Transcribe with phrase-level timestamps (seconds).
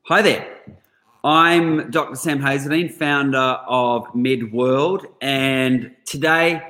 [0.00, 0.58] Hi there.
[1.24, 2.16] I'm Dr.
[2.16, 6.62] Sam Hazledine, founder of MedWorld, and today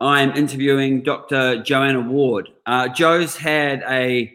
[0.00, 1.62] I'm interviewing Dr.
[1.62, 2.48] Johanna Ward.
[2.66, 4.32] Uh, Jo's had a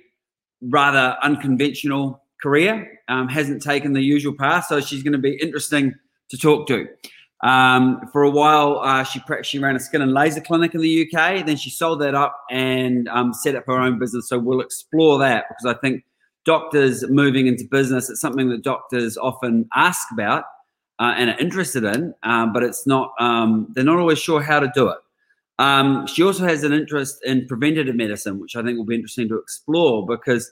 [0.61, 5.95] rather unconventional career, um, hasn't taken the usual path, so she's going to be interesting
[6.29, 6.87] to talk to.
[7.43, 11.09] Um, for a while, uh, she she ran a skin and laser clinic in the
[11.13, 11.45] UK.
[11.45, 14.29] Then she sold that up and um, set up her own business.
[14.29, 16.03] So we'll explore that because I think
[16.45, 20.45] doctors moving into business, it's something that doctors often ask about
[20.99, 24.59] uh, and are interested in, um, but it's not, um, they're not always sure how
[24.59, 24.97] to do it.
[25.57, 29.27] Um, she also has an interest in preventative medicine, which I think will be interesting
[29.29, 30.51] to explore because,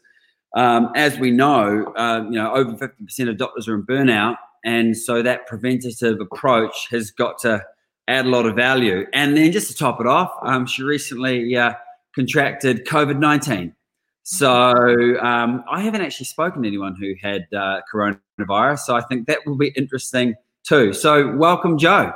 [0.55, 4.38] um, as we know, uh, you know, over 50% of doctors are in burnout.
[4.66, 7.63] And so that preventative approach has got to
[8.07, 9.05] add a lot of value.
[9.13, 11.73] And then just to top it off, um, she recently uh,
[12.16, 13.75] contracted COVID 19.
[14.23, 18.80] So um, I haven't actually spoken to anyone who had uh, coronavirus.
[18.80, 20.93] So I think that will be interesting too.
[20.93, 22.13] So welcome, Jo.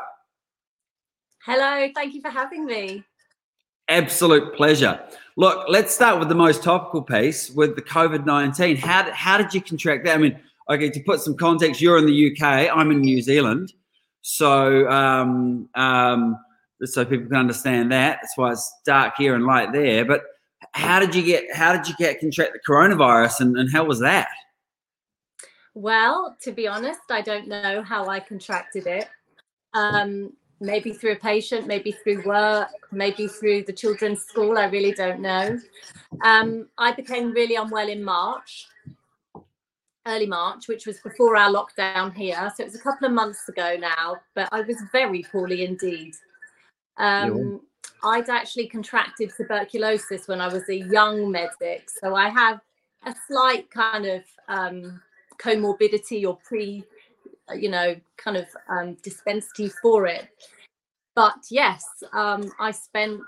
[1.44, 3.03] Hello, thank you for having me.
[3.89, 4.99] Absolute pleasure.
[5.38, 8.77] Look, let's start with the most topical piece with the COVID 19.
[8.77, 10.16] How, how did you contract that?
[10.16, 13.73] I mean, okay, to put some context, you're in the UK, I'm in New Zealand.
[14.21, 16.38] So, um, um,
[16.83, 18.19] so people can understand that.
[18.21, 20.03] That's why it's dark here and light there.
[20.03, 20.23] But
[20.78, 24.00] how did you get how did you get contract the coronavirus and, and how was
[24.00, 24.30] that?
[25.73, 29.09] Well to be honest i don't know how i contracted it.
[29.73, 34.92] Um, maybe through a patient maybe through work maybe through the children's school i really
[34.92, 35.59] don't know.
[36.23, 38.67] Um, i became really unwell in march
[40.08, 42.52] early march which was before our lockdown here.
[42.55, 46.14] So it was a couple of months ago now but i was very poorly indeed.
[46.98, 47.61] Um,
[48.03, 51.89] I'd actually contracted tuberculosis when I was a young medic.
[51.89, 52.61] So I have
[53.06, 55.02] a slight kind of um,
[55.39, 56.83] comorbidity or pre,
[57.55, 60.30] you know, kind of um, dispensity for it.
[61.15, 63.21] But yes, um, I spent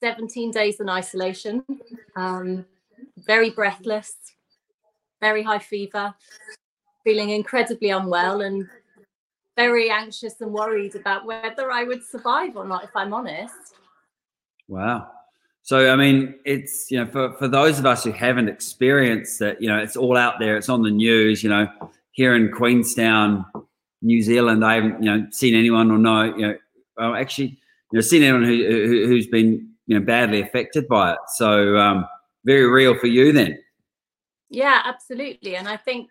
[0.00, 1.64] 17 days in isolation,
[2.14, 2.64] um,
[3.16, 4.14] very breathless,
[5.20, 6.14] very high fever,
[7.02, 8.68] feeling incredibly unwell and
[9.56, 13.74] very anxious and worried about whether I would survive or not, if I'm honest.
[14.68, 15.10] Wow.
[15.62, 19.60] So, I mean, it's, you know, for, for those of us who haven't experienced it,
[19.60, 21.66] you know, it's all out there, it's on the news, you know,
[22.12, 23.46] here in Queenstown,
[24.02, 26.56] New Zealand, I haven't, you know, seen anyone or know, you know,
[26.98, 27.58] well, actually,
[27.92, 31.18] you know, seen anyone who, who, who's been, you know, badly affected by it.
[31.34, 32.06] So, um,
[32.44, 33.58] very real for you then.
[34.50, 35.56] Yeah, absolutely.
[35.56, 36.10] And I think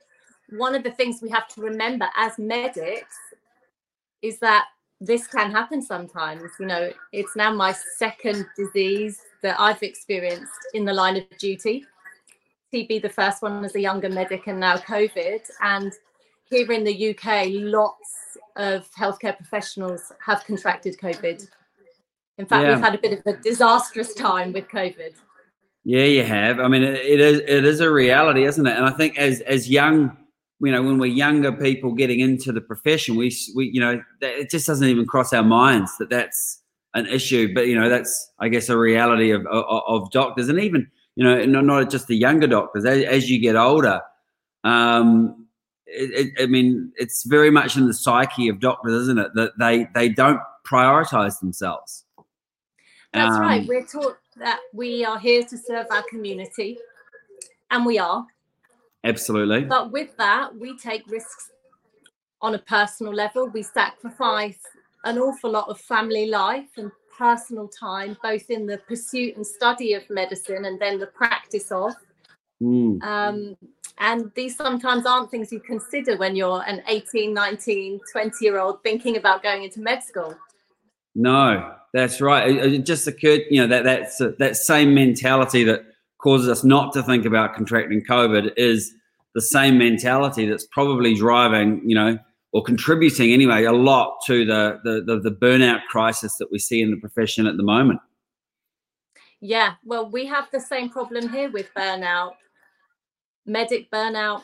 [0.49, 3.15] one of the things we have to remember as medics
[4.23, 4.65] is that
[4.99, 6.51] this can happen sometimes.
[6.59, 11.85] You know, it's now my second disease that I've experienced in the line of duty.
[12.73, 15.41] TB, the first one as a younger medic, and now COVID.
[15.61, 15.91] And
[16.49, 21.47] here in the UK, lots of healthcare professionals have contracted COVID.
[22.37, 22.73] In fact, yeah.
[22.73, 25.13] we've had a bit of a disastrous time with COVID.
[25.83, 26.59] Yeah, you have.
[26.59, 28.75] I mean, it, it is it is a reality, isn't it?
[28.75, 30.17] And I think as as young
[30.63, 34.49] you know when we're younger people getting into the profession we we you know it
[34.49, 36.61] just doesn't even cross our minds that that's
[36.93, 40.59] an issue but you know that's i guess a reality of of, of doctors and
[40.59, 44.01] even you know not just the younger doctors as, as you get older
[44.63, 45.47] um
[45.85, 49.51] it, it, i mean it's very much in the psyche of doctors isn't it that
[49.59, 52.05] they they don't prioritize themselves.
[53.11, 56.79] That's um, right we're taught that we are here to serve our community
[57.69, 58.25] and we are
[59.03, 59.63] Absolutely.
[59.63, 61.51] But with that, we take risks
[62.41, 63.49] on a personal level.
[63.49, 64.59] We sacrifice
[65.03, 69.93] an awful lot of family life and personal time, both in the pursuit and study
[69.93, 71.93] of medicine and then the practice of.
[72.61, 73.03] Mm.
[73.03, 73.57] Um,
[73.99, 78.81] and these sometimes aren't things you consider when you're an 18, 19, 20 year old
[78.83, 80.35] thinking about going into med school.
[81.15, 82.49] No, that's right.
[82.49, 85.85] It, it just occurred, you know, that that's uh, that same mentality that
[86.23, 88.93] causes us not to think about contracting COVID is
[89.35, 92.17] the same mentality that's probably driving, you know,
[92.53, 96.81] or contributing anyway a lot to the, the the, the burnout crisis that we see
[96.81, 97.99] in the profession at the moment.
[99.41, 102.35] Yeah, well, we have the same problem here with burnout,
[103.45, 104.43] medic burnout,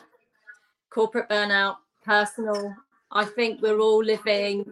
[0.90, 2.74] corporate burnout, personal.
[3.10, 4.70] I think we're all living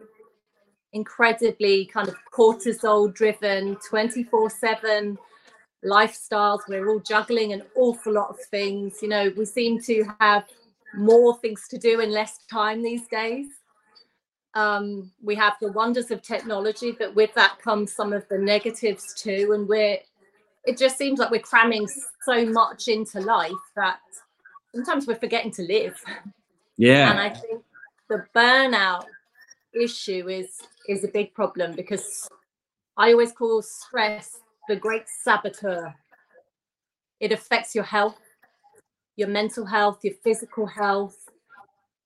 [0.93, 5.19] incredibly kind of cortisol driven 24 7
[5.85, 6.61] lifestyles.
[6.69, 8.99] We're all juggling an awful lot of things.
[9.03, 10.45] You know, we seem to have
[10.95, 13.47] more things to do in less time these days.
[14.55, 19.15] Um, we have the wonders of technology, but with that comes some of the negatives
[19.15, 19.53] too.
[19.55, 19.99] And we're,
[20.65, 21.87] it just seems like we're cramming
[22.25, 24.01] so much into life that
[24.75, 26.03] sometimes we're forgetting to live.
[26.77, 27.11] Yeah.
[27.11, 27.63] And I think
[28.09, 29.05] the burnout
[29.75, 32.29] issue is is a big problem because
[32.97, 35.95] I always call stress the great saboteur.
[37.21, 38.21] It affects your health,
[39.17, 41.17] your mental health, your physical health.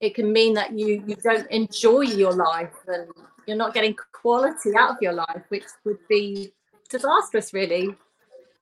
[0.01, 3.09] It can mean that you you don't enjoy your life and
[3.47, 6.53] you're not getting quality out of your life, which would be
[6.89, 7.97] disastrous, really.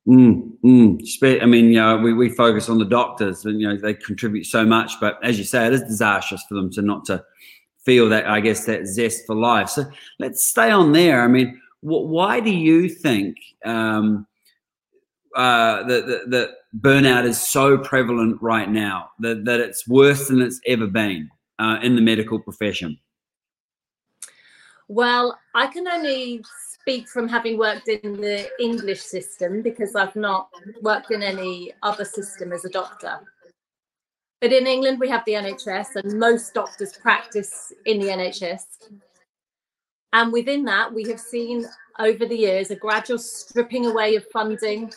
[0.08, 1.43] Mm, mm.
[1.43, 4.44] I mean, you know, we, we focus on the doctors and, you know, they contribute
[4.44, 7.23] so much, but as you say, it is disastrous for them to not to
[7.85, 9.69] feel that, I guess, that zest for life.
[9.69, 9.85] So
[10.19, 11.23] let's stay on there.
[11.23, 14.27] I mean, why do you think um,
[15.35, 16.50] uh, that, that,
[16.81, 21.29] burnout is so prevalent right now, that, that it's worse than it's ever been
[21.59, 22.97] uh, in the medical profession?
[24.87, 26.44] Well, I can only
[26.81, 30.49] speak from having worked in the English system because I've not
[30.81, 33.21] worked in any other system as a doctor.
[34.41, 38.62] But in England, we have the NHS, and most doctors practice in the NHS.
[40.12, 41.67] And within that, we have seen
[41.99, 44.93] over the years a gradual stripping away of funding,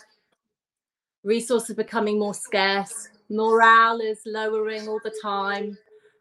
[1.23, 5.77] resources becoming more scarce, morale is lowering all the time,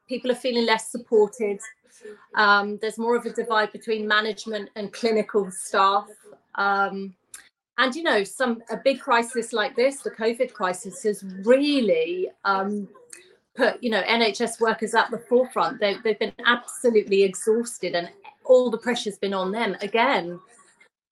[0.08, 1.58] people are feeling less supported
[2.34, 6.08] um, there's more of a divide between management and clinical staff.
[6.54, 7.14] Um,
[7.78, 12.88] and you know, some a big crisis like this, the COVID crisis, has really um,
[13.54, 15.80] put you know NHS workers at the forefront.
[15.80, 18.10] They've they've been absolutely exhausted, and
[18.44, 20.40] all the pressure's been on them again.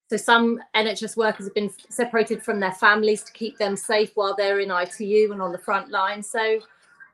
[0.08, 4.34] So some NHS workers have been separated from their families to keep them safe while
[4.36, 6.22] they're in ITU and on the front line.
[6.22, 6.58] So,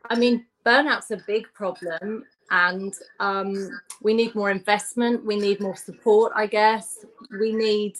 [0.08, 3.70] I mean, burnout's a big problem and um,
[4.02, 7.04] we need more investment we need more support i guess
[7.40, 7.96] we need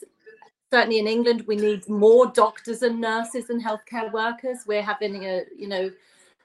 [0.73, 5.45] certainly in england we need more doctors and nurses and healthcare workers we're having a
[5.57, 5.91] you know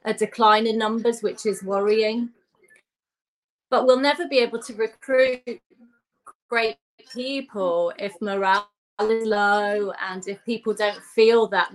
[0.05, 2.29] a decline in numbers which is worrying
[3.71, 5.59] but we'll never be able to recruit
[6.47, 6.77] great
[7.11, 8.69] people if morale
[8.99, 11.73] is low and if people don't feel that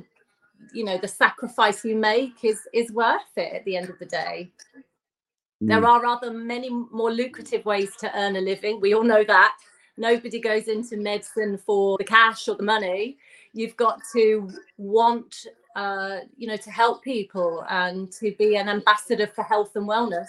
[0.73, 4.07] you know the sacrifice you make is is worth it at the end of the
[4.07, 4.49] day
[5.61, 5.89] there mm.
[5.89, 8.81] are other many more lucrative ways to earn a living.
[8.81, 9.57] We all know that.
[9.97, 13.17] Nobody goes into medicine for the cash or the money.
[13.55, 19.27] You've got to want, uh, you know, to help people and to be an ambassador
[19.27, 20.29] for health and wellness.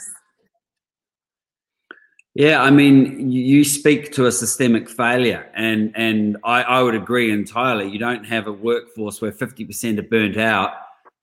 [2.37, 7.31] Yeah, I mean, you speak to a systemic failure, and and I, I would agree
[7.31, 7.89] entirely.
[7.89, 10.69] You don't have a workforce where fifty percent are burnt out,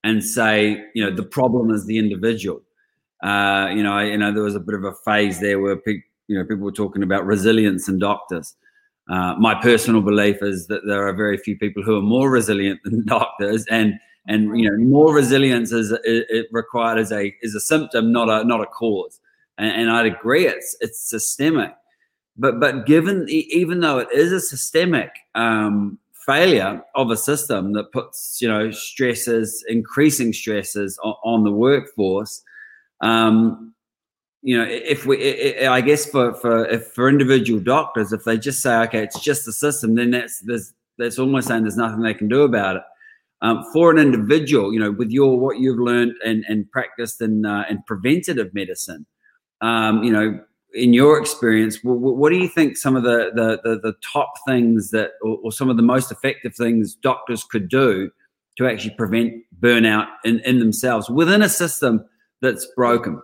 [0.03, 2.61] and say, you know, the problem is the individual.
[3.23, 6.01] Uh, you know, you know, there was a bit of a phase there where pe-
[6.27, 8.53] you know people were talking about resilience in doctors.
[9.09, 12.81] Uh, my personal belief is that there are very few people who are more resilient
[12.83, 13.93] than doctors, and
[14.27, 18.43] and you know more resilience is it, required as a is a symptom, not a
[18.45, 19.21] not a cause.
[19.57, 21.73] And, and I'd agree, it's it's systemic.
[22.37, 27.91] But but given even though it is a systemic um, failure of a system that
[27.91, 32.43] puts you know stresses, increasing stresses on, on the workforce,
[33.01, 33.73] um,
[34.45, 38.75] you know, if we, I guess for for for individual doctors, if they just say,
[38.81, 42.27] okay, it's just the system, then that's there's that's almost saying there's nothing they can
[42.27, 42.83] do about it.
[43.41, 47.43] Um, for an individual, you know, with your what you've learned and and practiced in
[47.43, 49.07] uh, in preventative medicine,
[49.61, 50.39] um, you know,
[50.73, 54.33] in your experience, what, what, do you think some of the the the, the top
[54.47, 58.11] things that, or, or, some of the most effective things doctors could do
[58.57, 62.05] to actually prevent burnout in, in themselves within a system
[62.41, 63.21] that's broken.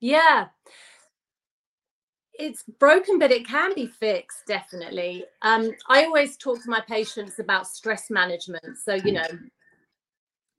[0.00, 0.46] Yeah.
[2.34, 5.24] It's broken, but it can be fixed, definitely.
[5.42, 8.78] Um, I always talk to my patients about stress management.
[8.82, 9.26] So, you know,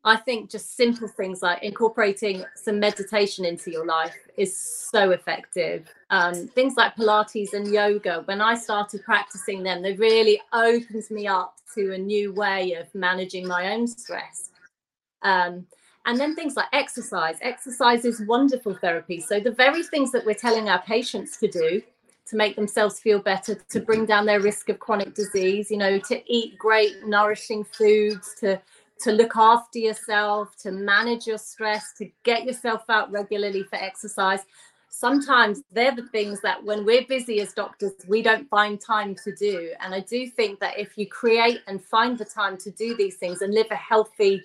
[0.03, 5.93] I think just simple things like incorporating some meditation into your life is so effective.
[6.09, 11.27] Um, things like Pilates and yoga, when I started practicing them, they really opened me
[11.27, 14.49] up to a new way of managing my own stress.
[15.21, 15.67] Um,
[16.07, 17.37] and then things like exercise.
[17.41, 19.19] Exercise is wonderful therapy.
[19.19, 21.83] So the very things that we're telling our patients to do
[22.27, 25.99] to make themselves feel better, to bring down their risk of chronic disease, you know,
[25.99, 28.59] to eat great, nourishing foods, to
[29.03, 34.41] to look after yourself, to manage your stress, to get yourself out regularly for exercise.
[34.89, 39.33] Sometimes they're the things that when we're busy as doctors, we don't find time to
[39.35, 39.71] do.
[39.79, 43.15] And I do think that if you create and find the time to do these
[43.17, 44.43] things and live a healthy,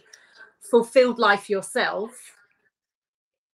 [0.61, 2.36] fulfilled life yourself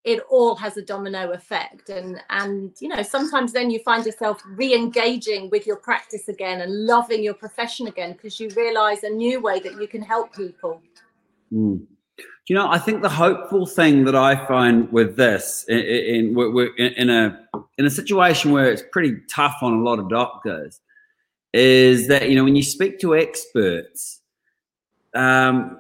[0.04, 1.88] it all has a domino effect.
[1.88, 6.87] And and you know sometimes then you find yourself re-engaging with your practice again and
[6.87, 10.82] loving your profession again because you realize a new way that you can help people.
[11.52, 11.87] Mm.
[12.49, 17.09] You know, I think the hopeful thing that I find with this, in, in, in,
[17.09, 17.47] a
[17.78, 20.80] in a situation where it's pretty tough on a lot of doctors,
[21.52, 24.21] is that you know when you speak to experts,
[25.14, 25.78] um,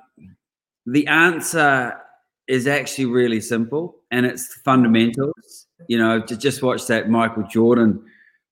[0.86, 2.00] the answer
[2.46, 5.66] is actually really simple, and it's fundamentals.
[5.88, 8.04] You know, to just watch that Michael Jordan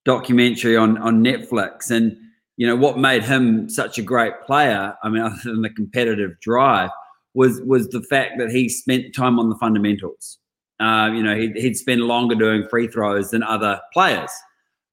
[0.04, 2.16] documentary on on Netflix, and
[2.56, 4.94] you know what made him such a great player.
[5.04, 6.90] I mean, other than the competitive drive,
[7.34, 10.38] was was the fact that he spent time on the fundamentals.
[10.80, 14.30] Uh, you know, he'd, he'd spend longer doing free throws than other players.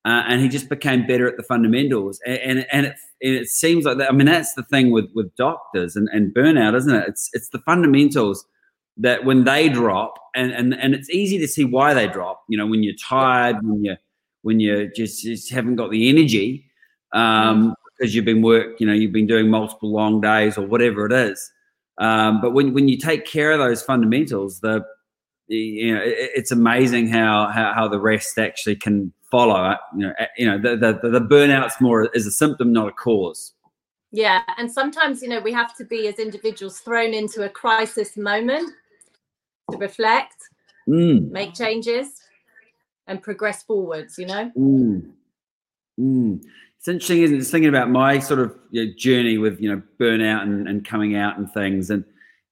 [0.04, 2.20] Uh, and he just became better at the fundamentals.
[2.26, 4.10] And and, and it, and it seems like that.
[4.10, 7.06] I mean, that's the thing with with doctors and, and burnout, isn't it?
[7.08, 8.46] It's it's the fundamentals
[9.00, 12.44] that when they drop, and and and it's easy to see why they drop.
[12.50, 13.96] You know, when you're tired, when you
[14.42, 16.66] when you just just haven't got the energy
[17.13, 21.06] um, because you've been work, you know, you've been doing multiple long days or whatever
[21.06, 21.51] it is.
[21.98, 24.86] Um, but when when you take care of those fundamentals, the,
[25.48, 29.75] the you know, it, it's amazing how, how how the rest actually can follow.
[29.96, 33.54] You know, you know, the the, the burnout's more is a symptom, not a cause.
[34.12, 38.16] Yeah, and sometimes you know we have to be as individuals thrown into a crisis
[38.16, 38.72] moment
[39.72, 40.36] to reflect,
[40.88, 41.30] mm.
[41.32, 42.08] make changes,
[43.08, 44.18] and progress forwards.
[44.18, 44.52] You know.
[44.58, 45.12] Mm.
[46.00, 46.42] Mm
[46.88, 47.40] it's interesting, isn't it?
[47.40, 50.86] Just thinking about my sort of you know, journey with you know burnout and, and
[50.86, 52.06] coming out and things, and,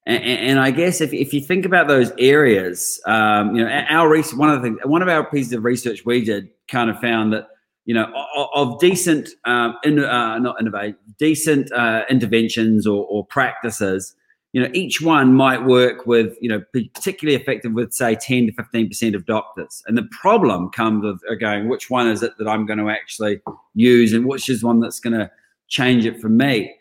[0.06, 4.10] and and, I guess if, if you think about those areas, um, you know, our
[4.10, 7.00] research, one of the things, one of our pieces of research we did kind of
[7.00, 7.48] found that
[7.86, 13.26] you know of, of decent, um, in, uh, not innovate, decent uh, interventions or, or
[13.26, 14.16] practices
[14.56, 18.54] you know each one might work with you know particularly effective with say 10 to
[18.54, 19.84] 15 percent of doctors.
[19.86, 22.90] And the problem comes with uh, going which one is it that i'm going to
[22.90, 23.42] actually
[23.74, 25.30] use and which is one that's going to
[25.68, 26.74] change it for me?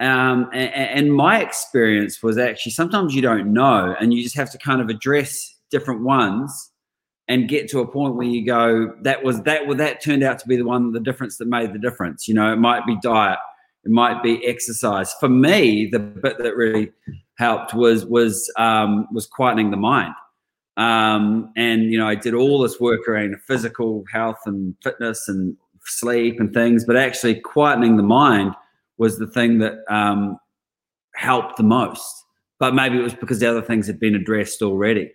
[0.00, 4.50] Um, and, and, my experience was actually sometimes you don't know and you just have
[4.50, 6.72] to kind of address different ones
[7.28, 10.40] and get to a point where you go that was that well, that turned out
[10.40, 12.26] to be the one the difference that made the difference.
[12.26, 13.38] You know it might be diet
[13.84, 15.12] it might be exercise.
[15.14, 16.92] For me, the bit that really
[17.38, 20.14] helped was was um, was quietening the mind.
[20.76, 25.56] Um, and you know, I did all this work around physical health and fitness and
[25.84, 28.54] sleep and things, but actually quietening the mind
[28.98, 30.38] was the thing that um,
[31.14, 32.24] helped the most.
[32.58, 35.12] But maybe it was because the other things had been addressed already.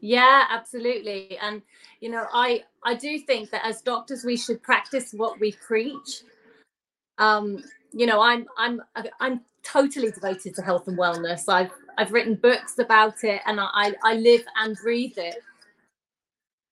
[0.00, 1.38] Yeah, absolutely.
[1.38, 1.62] And
[2.00, 6.22] you know, I I do think that as doctors we should practice what we preach
[7.18, 8.80] um, you know, I'm I'm
[9.20, 11.48] I'm totally devoted to health and wellness.
[11.48, 15.36] I've I've written books about it, and I I live and breathe it.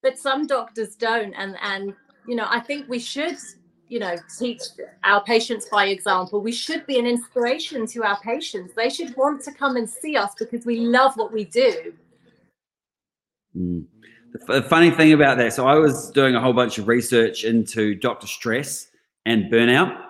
[0.02, 1.94] But some doctors don't, and and
[2.26, 3.36] you know, I think we should
[3.88, 4.62] you know teach
[5.04, 9.42] our patients by example we should be an inspiration to our patients they should want
[9.42, 11.92] to come and see us because we love what we do
[13.56, 13.84] mm.
[14.46, 17.96] the funny thing about that so i was doing a whole bunch of research into
[17.96, 18.90] doctor stress
[19.26, 20.09] and burnout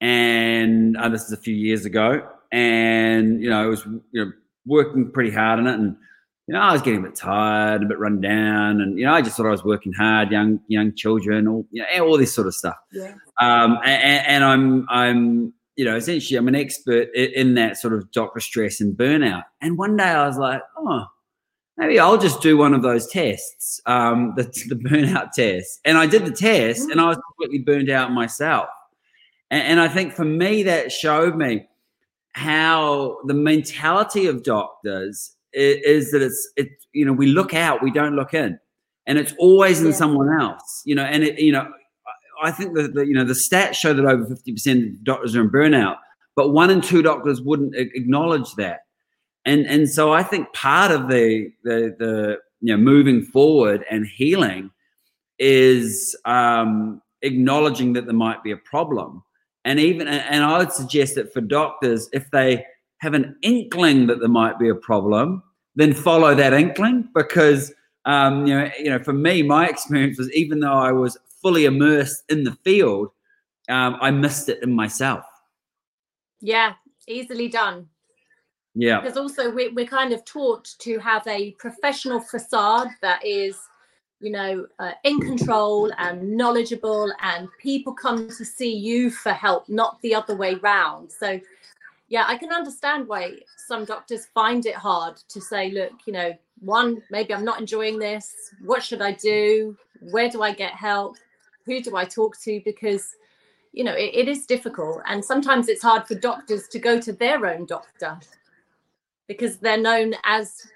[0.00, 2.28] and uh, this is a few years ago.
[2.50, 4.32] And you know, I was you know
[4.66, 5.96] working pretty hard on it, and
[6.46, 9.12] you know, I was getting a bit tired, a bit run down, and you know,
[9.12, 12.34] I just thought I was working hard, young young children, all you know, all this
[12.34, 12.76] sort of stuff.
[12.92, 13.14] Yeah.
[13.40, 18.10] Um, and, and I'm I'm you know, essentially, I'm an expert in that sort of
[18.10, 19.44] doctor stress and burnout.
[19.60, 21.06] And one day I was like, oh,
[21.76, 25.78] maybe I'll just do one of those tests, um, the, the burnout test.
[25.84, 28.68] And I did the test, and I was completely burned out myself.
[29.50, 31.68] And, and I think for me, that showed me
[32.32, 37.82] how the mentality of doctors is, is, that it's it you know we look out
[37.82, 38.58] we don't look in.
[39.06, 39.92] And it's always in yeah.
[39.92, 41.66] someone else you know and it you know
[42.42, 45.40] i think that the you know the stats show that over 50% of doctors are
[45.40, 45.96] in burnout
[46.36, 48.82] but one in two doctors wouldn't acknowledge that.
[49.44, 54.06] And and so i think part of the the the you know moving forward and
[54.06, 54.70] healing
[55.38, 59.24] is um acknowledging that there might be a problem
[59.68, 62.64] and even and I would suggest that for doctors, if they
[62.98, 65.42] have an inkling that there might be a problem,
[65.76, 67.70] then follow that inkling because
[68.06, 71.66] um, you know you know for me, my experience was even though I was fully
[71.66, 73.08] immersed in the field,
[73.68, 75.24] um, I missed it in myself.
[76.40, 76.72] Yeah,
[77.06, 77.88] easily done.
[78.74, 83.58] Yeah, because also we, we're kind of taught to have a professional facade that is
[84.20, 89.68] you know, uh, in control and knowledgeable, and people come to see you for help,
[89.68, 91.10] not the other way round.
[91.12, 91.40] So,
[92.08, 96.36] yeah, I can understand why some doctors find it hard to say, look, you know,
[96.60, 98.34] one, maybe I'm not enjoying this.
[98.64, 99.76] What should I do?
[100.00, 101.16] Where do I get help?
[101.66, 102.60] Who do I talk to?
[102.64, 103.14] Because
[103.72, 105.02] you know, it, it is difficult.
[105.06, 108.18] And sometimes it's hard for doctors to go to their own doctor
[109.26, 110.66] because they're known as,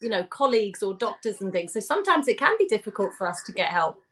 [0.00, 1.72] you know, colleagues or doctors and things.
[1.72, 4.02] So sometimes it can be difficult for us to get help.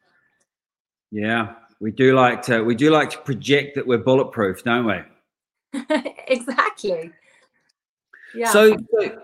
[1.10, 5.80] Yeah, we do like to we do like to project that we're bulletproof, don't we?
[6.28, 7.10] exactly.
[8.34, 8.50] Yeah.
[8.50, 8.76] So,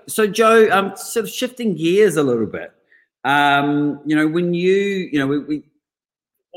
[0.07, 2.73] so, Jo, um, sort of shifting gears a little bit.
[3.25, 5.63] Um, you know, when you, you know, we, we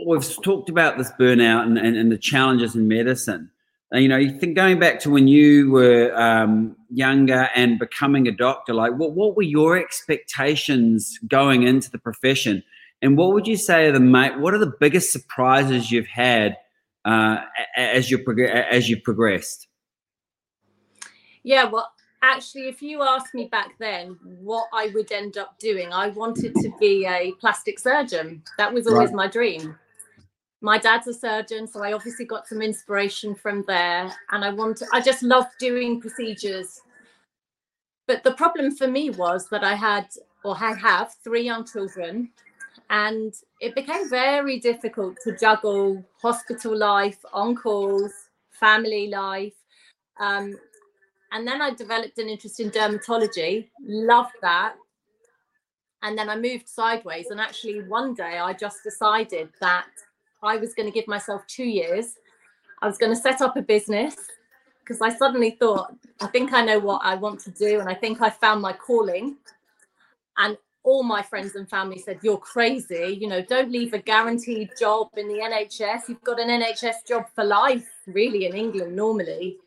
[0.05, 3.49] we've talked about this burnout and, and, and the challenges in medicine.
[3.93, 8.31] You know, you think going back to when you were um, younger and becoming a
[8.31, 12.63] doctor, like what, what were your expectations going into the profession?
[13.03, 14.39] And what would you say are the mate?
[14.39, 16.57] What are the biggest surprises you've had
[17.05, 17.41] uh,
[17.77, 19.67] as you prog- as you progressed?
[21.43, 21.91] Yeah, well,
[22.23, 26.55] actually, if you asked me back then what I would end up doing, I wanted
[26.55, 28.41] to be a plastic surgeon.
[28.57, 29.15] That was always right.
[29.15, 29.77] my dream.
[30.63, 34.09] My dad's a surgeon, so I obviously got some inspiration from there.
[34.31, 36.79] And I wanted, I just love doing procedures.
[38.07, 40.07] But the problem for me was that I had,
[40.45, 42.29] or I have, three young children.
[42.89, 48.13] And it became very difficult to juggle hospital life, on calls,
[48.51, 49.55] family life.
[50.17, 50.55] Um,
[51.33, 54.75] and then I developed an interest in dermatology, loved that.
[56.03, 57.31] And then I moved sideways.
[57.31, 59.87] And actually, one day I just decided that
[60.43, 62.15] I was going to give myself two years.
[62.81, 64.15] I was going to set up a business
[64.79, 67.79] because I suddenly thought, I think I know what I want to do.
[67.79, 69.37] And I think I found my calling.
[70.37, 73.17] And all my friends and family said, You're crazy.
[73.19, 76.09] You know, don't leave a guaranteed job in the NHS.
[76.09, 79.57] You've got an NHS job for life, really, in England normally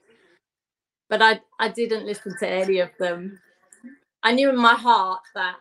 [1.08, 3.40] but I I didn't listen to any of them.
[4.22, 5.56] I knew in my heart that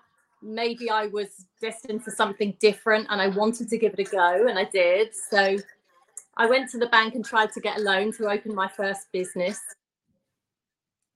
[0.46, 1.28] maybe I was
[1.60, 5.14] destined for something different and I wanted to give it a go and I did.
[5.14, 5.58] So
[6.38, 9.12] I went to the bank and tried to get a loan to open my first
[9.12, 9.60] business.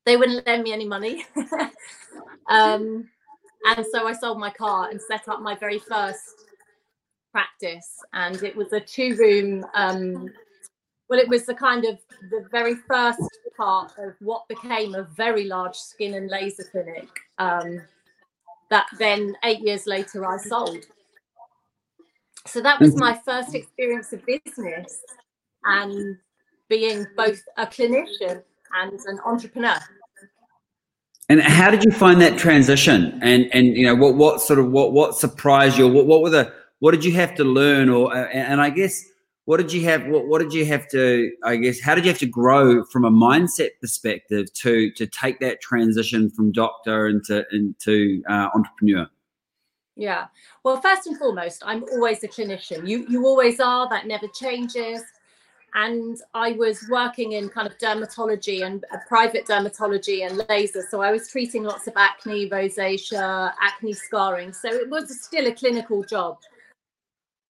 [0.06, 1.26] They wouldn't lend me any money.
[2.50, 3.08] um,
[3.66, 6.46] and so I sold my car and set up my very first
[7.32, 8.00] practice.
[8.14, 10.30] And it was a two room um,
[11.10, 11.98] well, it was the kind of
[12.30, 13.20] the very first
[13.58, 17.82] part of what became a very large skin and laser clinic um,
[18.70, 20.86] that then eight years later I sold.
[22.46, 23.00] So that was mm-hmm.
[23.00, 25.02] my first experience of business
[25.66, 26.18] and
[26.70, 29.80] being both a clinician and an entrepreneur.
[31.28, 33.20] And how did you find that transition?
[33.22, 35.88] And and you know what what sort of what what surprised you?
[35.88, 37.90] What what were the what did you have to learn?
[37.90, 39.06] Or uh, and I guess
[39.50, 42.12] what did you have what, what did you have to i guess how did you
[42.12, 47.44] have to grow from a mindset perspective to to take that transition from doctor into
[47.52, 49.08] into uh, entrepreneur?
[49.96, 50.28] Yeah.
[50.64, 52.88] Well first and foremost i'm always a clinician.
[52.88, 53.90] You you always are.
[53.90, 55.02] That never changes.
[55.74, 60.84] And i was working in kind of dermatology and uh, private dermatology and laser.
[60.92, 64.54] So i was treating lots of acne rosacea acne scarring.
[64.54, 66.38] So it was still a clinical job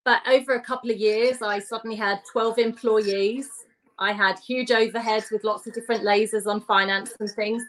[0.05, 3.49] but over a couple of years, I suddenly had 12 employees.
[3.97, 7.63] I had huge overheads with lots of different lasers on finance and things.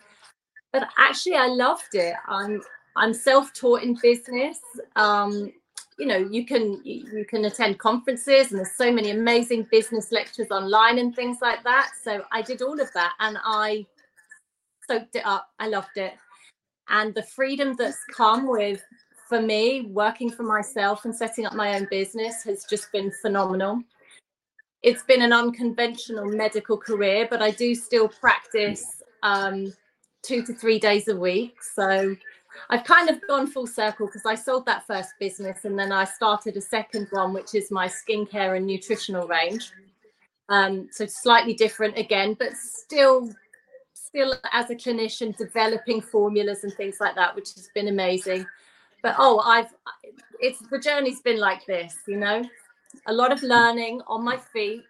[0.73, 2.15] But actually, I loved it.
[2.29, 2.63] I'm
[2.97, 4.59] I'm self-taught in business.
[4.97, 5.53] Um,
[5.99, 10.51] you know, you can you can attend conferences, and there's so many amazing business lectures
[10.51, 11.91] online and things like that.
[12.03, 13.87] So I did all of that, and I
[14.89, 15.49] soaked it up.
[15.59, 16.15] I loved it,
[16.89, 18.83] and the freedom that's come with
[19.31, 23.81] for me, working for myself and setting up my own business has just been phenomenal.
[24.83, 28.85] It's been an unconventional medical career, but I do still practice
[29.23, 29.73] um,
[30.23, 31.63] two to three days a week.
[31.63, 32.17] So
[32.71, 36.05] I've kind of gone full circle because I sold that first business and then I
[36.05, 39.71] started a second one, which is my skincare and nutritional range.
[40.49, 43.31] Um, so slightly different again, but still
[43.95, 48.45] still as a clinician developing formulas and things like that, which has been amazing
[49.03, 49.69] but oh i've
[50.41, 52.43] it's the journey's been like this you know?
[53.07, 54.85] A lot of learning on my feet.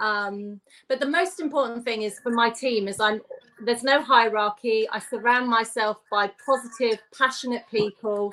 [0.00, 3.20] Um, but the most important thing is for my team is i'm
[3.64, 4.88] there's no hierarchy.
[4.90, 8.32] I surround myself by positive passionate people.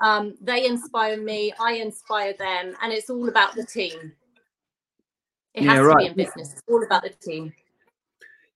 [0.00, 1.52] Um, they inspire me.
[1.58, 2.74] I inspire them.
[2.82, 4.12] And it's all about the team.
[5.54, 5.92] It has yeah, right.
[5.94, 6.52] to be in business.
[6.52, 7.52] It's all about the team.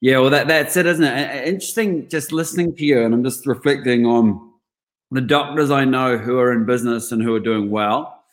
[0.01, 1.49] Yeah well that, that's it isn't it?
[1.49, 4.53] Interesting just listening to you and i'm just reflecting on
[5.11, 8.25] the doctors I know who are in business and who are doing well,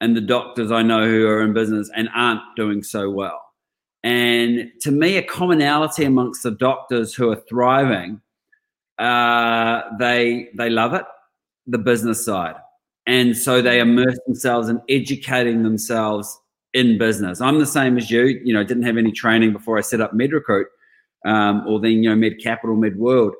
[0.00, 3.40] and the doctors I know who are in business and aren't doing so well.
[4.02, 8.20] And to me, a commonality amongst the doctors who are thriving,
[8.98, 11.04] uh, they they love it,
[11.66, 12.56] the business side,
[13.06, 16.38] and so they immerse themselves in educating themselves
[16.74, 17.40] in business.
[17.40, 18.40] I'm the same as you.
[18.44, 20.64] You know, didn't have any training before I set up MedRecruit,
[21.24, 23.34] um, or then you know Med Capital, Med World.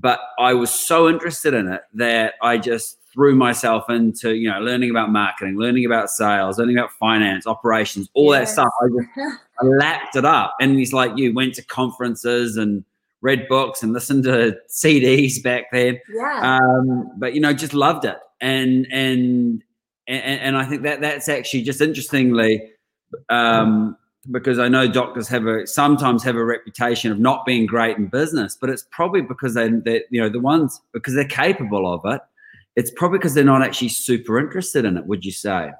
[0.00, 4.60] But I was so interested in it that I just threw myself into you know
[4.60, 8.48] learning about marketing, learning about sales, learning about finance, operations, all yes.
[8.48, 8.72] that stuff.
[8.82, 12.84] I just I lapped it up, and he's like you went to conferences and
[13.20, 16.00] read books and listened to CDs back then.
[16.12, 16.58] Yeah.
[16.62, 19.62] Um, but you know, just loved it, and and
[20.06, 22.70] and, and I think that that's actually just interestingly.
[23.28, 23.96] Um,
[24.30, 28.06] because I know doctors have a sometimes have a reputation of not being great in
[28.06, 32.00] business, but it's probably because they, they you know the ones because they're capable of
[32.12, 32.20] it.
[32.76, 35.06] It's probably because they're not actually super interested in it.
[35.06, 35.70] Would you say?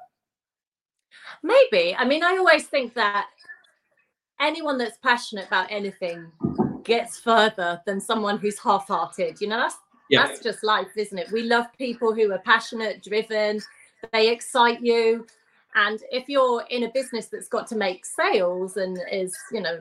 [1.42, 1.94] Maybe.
[1.96, 3.28] I mean, I always think that
[4.40, 6.30] anyone that's passionate about anything
[6.84, 9.40] gets further than someone who's half-hearted.
[9.40, 9.76] You know, that's
[10.08, 10.26] yeah.
[10.26, 11.30] that's just life, isn't it?
[11.30, 13.60] We love people who are passionate, driven.
[14.12, 15.26] They excite you
[15.74, 19.78] and if you're in a business that's got to make sales and is, you know,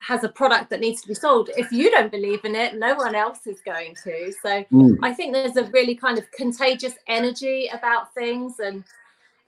[0.00, 2.94] has a product that needs to be sold, if you don't believe in it, no
[2.94, 4.32] one else is going to.
[4.42, 4.98] So mm.
[5.02, 8.60] I think there's a really kind of contagious energy about things.
[8.60, 8.84] And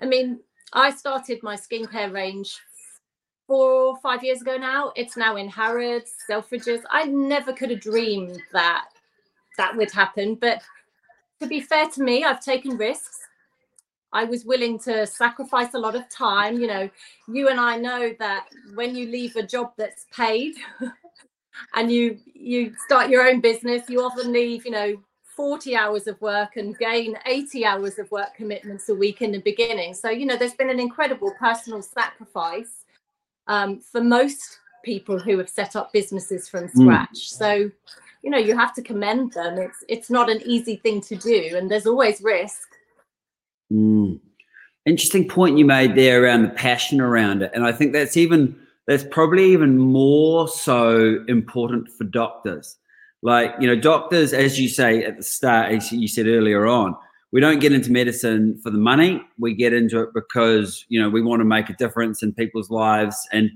[0.00, 0.40] I mean,
[0.72, 2.58] I started my skincare range
[3.46, 4.92] four or five years ago now.
[4.94, 6.82] It's now in Harrods, Selfridges.
[6.90, 8.88] I never could have dreamed that
[9.56, 10.34] that would happen.
[10.34, 10.62] But
[11.40, 13.18] to be fair to me, I've taken risks.
[14.12, 16.58] I was willing to sacrifice a lot of time.
[16.58, 16.90] You know,
[17.28, 20.54] you and I know that when you leave a job that's paid
[21.74, 24.96] and you you start your own business, you often leave, you know,
[25.36, 29.40] 40 hours of work and gain 80 hours of work commitments a week in the
[29.40, 29.94] beginning.
[29.94, 32.84] So, you know, there's been an incredible personal sacrifice
[33.46, 36.82] um, for most people who have set up businesses from hmm.
[36.82, 37.10] scratch.
[37.10, 37.38] Mm.
[37.38, 37.70] So,
[38.22, 39.58] you know, you have to commend them.
[39.58, 42.68] It's it's not an easy thing to do, and there's always risk
[43.72, 44.20] Mm.
[44.86, 48.56] Interesting point you made there around the passion around it, and I think that's even
[48.86, 52.76] that's probably even more so important for doctors.
[53.22, 56.96] Like you know, doctors, as you say at the start, as you said earlier on,
[57.32, 59.20] we don't get into medicine for the money.
[59.38, 62.70] We get into it because you know we want to make a difference in people's
[62.70, 63.28] lives.
[63.32, 63.50] And,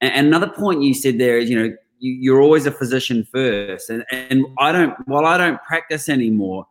[0.00, 3.88] and another point you said there is you know you, are always a physician first.
[3.88, 6.66] And and I don't while I don't practice anymore,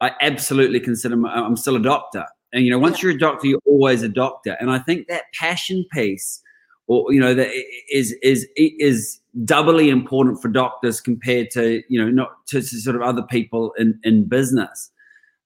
[0.00, 2.26] I absolutely consider my, I'm still a doctor.
[2.52, 3.08] And you know, once yeah.
[3.08, 4.56] you're a doctor, you're always a doctor.
[4.60, 6.42] And I think that passion piece,
[6.86, 7.50] or you know, that
[7.90, 12.96] is is is doubly important for doctors compared to you know not to, to sort
[12.96, 14.90] of other people in in business.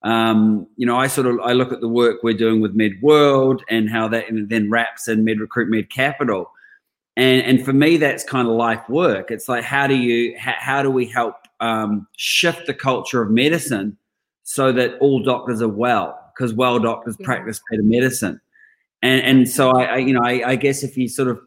[0.02, 2.92] Um, you know, I sort of I look at the work we're doing with Med
[3.02, 6.50] World and how that then wraps in Med Recruit Med Capital.
[7.16, 9.30] And, and for me, that's kind of life work.
[9.30, 13.30] It's like, how do you, how, how do we help um, shift the culture of
[13.30, 13.98] medicine
[14.44, 16.29] so that all doctors are well?
[16.34, 17.26] Because well doctors yeah.
[17.26, 18.40] practice better medicine.
[19.02, 21.40] And and so I, I you know I, I, guess if you sort of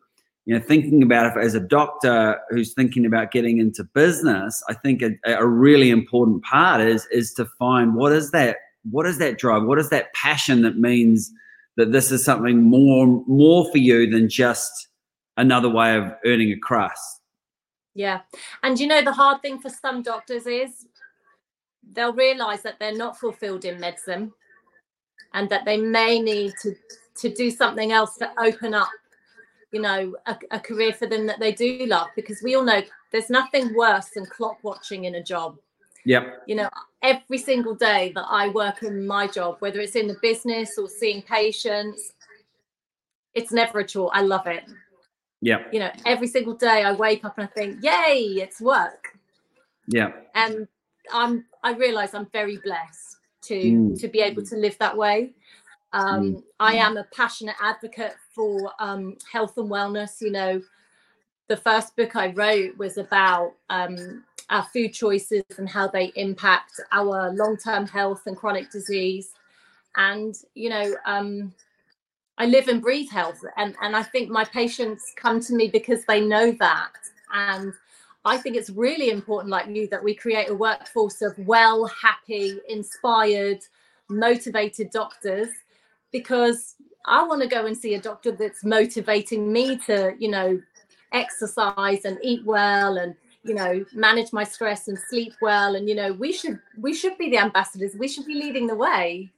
[0.45, 4.73] you know thinking about it as a doctor who's thinking about getting into business, I
[4.73, 8.57] think a, a really important part is is to find what is that
[8.89, 11.31] what is that drive, what is that passion that means
[11.75, 14.87] that this is something more more for you than just
[15.37, 17.21] another way of earning a crust.
[17.95, 18.21] Yeah.
[18.63, 20.87] And you know, the hard thing for some doctors is
[21.91, 24.31] they'll realize that they're not fulfilled in medicine
[25.33, 26.75] and that they may need to
[27.15, 28.89] to do something else to open up
[29.71, 32.81] you know a, a, career for them that they do love because we all know
[33.11, 35.57] there's nothing worse than clock watching in a job.
[36.05, 36.43] Yep.
[36.47, 36.69] You know
[37.01, 40.87] every single day that i work in my job whether it's in the business or
[40.87, 42.13] seeing patients
[43.33, 44.11] it's never a chore.
[44.13, 44.63] I love it.
[45.41, 49.17] Yeah you know every single day i wake up and i think yay it's work.
[49.87, 50.67] Yeah and
[51.11, 53.12] i'm i realize i'm very blessed
[53.43, 53.99] to mm.
[53.99, 55.31] to be able to live that way.
[55.91, 56.43] Um, mm.
[56.59, 60.21] I am a passionate advocate for um, health and wellness.
[60.21, 60.61] You know,
[61.47, 66.79] the first book I wrote was about um, our food choices and how they impact
[66.91, 69.31] our long-term health and chronic disease.
[69.95, 71.53] And you know, um,
[72.37, 76.03] I live and breathe health, and and I think my patients come to me because
[76.05, 76.93] they know that,
[77.31, 77.73] and
[78.25, 82.57] I think it's really important, like you, that we create a workforce of well, happy,
[82.69, 83.59] inspired,
[84.09, 85.49] motivated doctors
[86.11, 90.61] because I want to go and see a doctor that's motivating me to, you know,
[91.13, 95.93] exercise and eat well and you know manage my stress and sleep well and you
[95.93, 99.29] know we should we should be the ambassadors we should be leading the way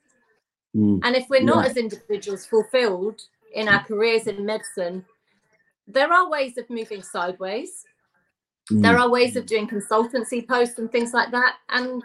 [0.76, 1.00] mm.
[1.04, 1.72] and if we're not yeah.
[1.72, 3.22] as individuals fulfilled
[3.54, 5.04] in our careers in medicine
[5.88, 7.84] there are ways of moving sideways
[8.72, 8.82] Mm.
[8.82, 11.58] There are ways of doing consultancy posts and things like that.
[11.70, 12.04] And,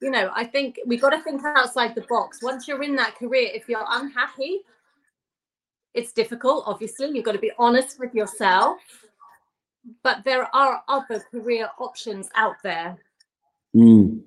[0.00, 2.42] you know, I think we've got to think outside the box.
[2.42, 4.60] Once you're in that career, if you're unhappy,
[5.94, 7.10] it's difficult, obviously.
[7.10, 8.78] You've got to be honest with yourself.
[10.02, 12.98] But there are other career options out there.
[13.74, 14.20] Mm.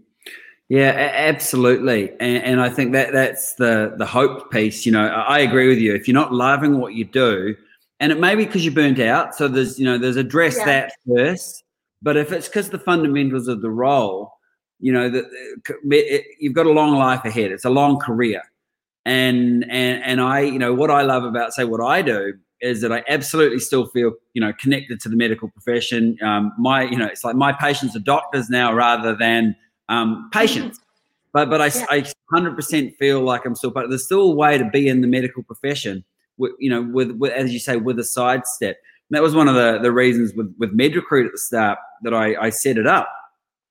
[0.70, 4.86] Yeah, absolutely, and, and, I think that that's the the hope piece.
[4.86, 5.94] You know, I agree with you.
[5.94, 7.58] If you're not loving what you do,
[8.00, 10.66] and it may be because you're burnt out, so there's you know there's address yeah.
[10.66, 11.66] that first.
[12.02, 14.34] But if it's because the fundamentals of the role,
[14.80, 15.26] you know that
[16.40, 17.52] you've got a long life ahead.
[17.52, 18.42] It's a long career,
[19.06, 22.82] and and and I, you know, what I love about say what I do is
[22.82, 26.18] that I absolutely still feel you know connected to the medical profession.
[26.24, 29.56] Um, my you know it's like my patients are doctors now rather than
[29.90, 30.80] um, patience.
[31.34, 31.86] But but I, yeah.
[31.90, 35.08] I 100% feel like I'm still, but there's still a way to be in the
[35.08, 36.04] medical profession,
[36.38, 38.78] with, you know, with, with as you say, with a sidestep.
[39.12, 42.36] That was one of the, the reasons with, with MedRecruit at the start that I,
[42.36, 43.10] I set it up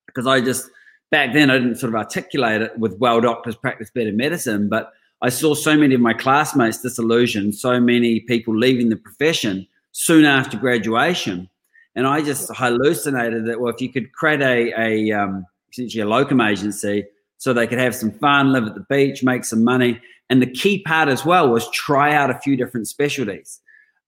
[0.07, 0.71] because I just,
[1.11, 4.93] back then I didn't sort of articulate it with well doctors practice better medicine, but
[5.23, 10.25] I saw so many of my classmates disillusioned, so many people leaving the profession soon
[10.25, 11.49] after graduation.
[11.95, 16.07] And I just hallucinated that, well, if you could create a, a um, essentially a
[16.07, 17.05] locum agency
[17.39, 20.01] so they could have some fun, live at the beach, make some money.
[20.29, 23.61] And the key part as well was try out a few different specialties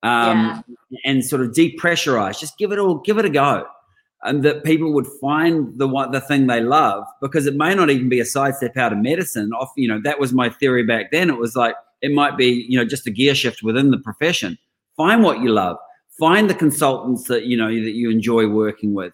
[0.02, 0.98] um, yeah.
[1.04, 2.38] and sort of depressurize.
[2.38, 3.66] Just give it all, give it a go,
[4.22, 7.90] and that people would find the what the thing they love because it may not
[7.90, 9.52] even be a sidestep out of medicine.
[9.52, 11.30] Off, you know, that was my theory back then.
[11.30, 14.58] It was like it might be you know just a gear shift within the profession.
[14.96, 15.78] Find what you love.
[16.18, 19.12] Find the consultants that you know that you enjoy working with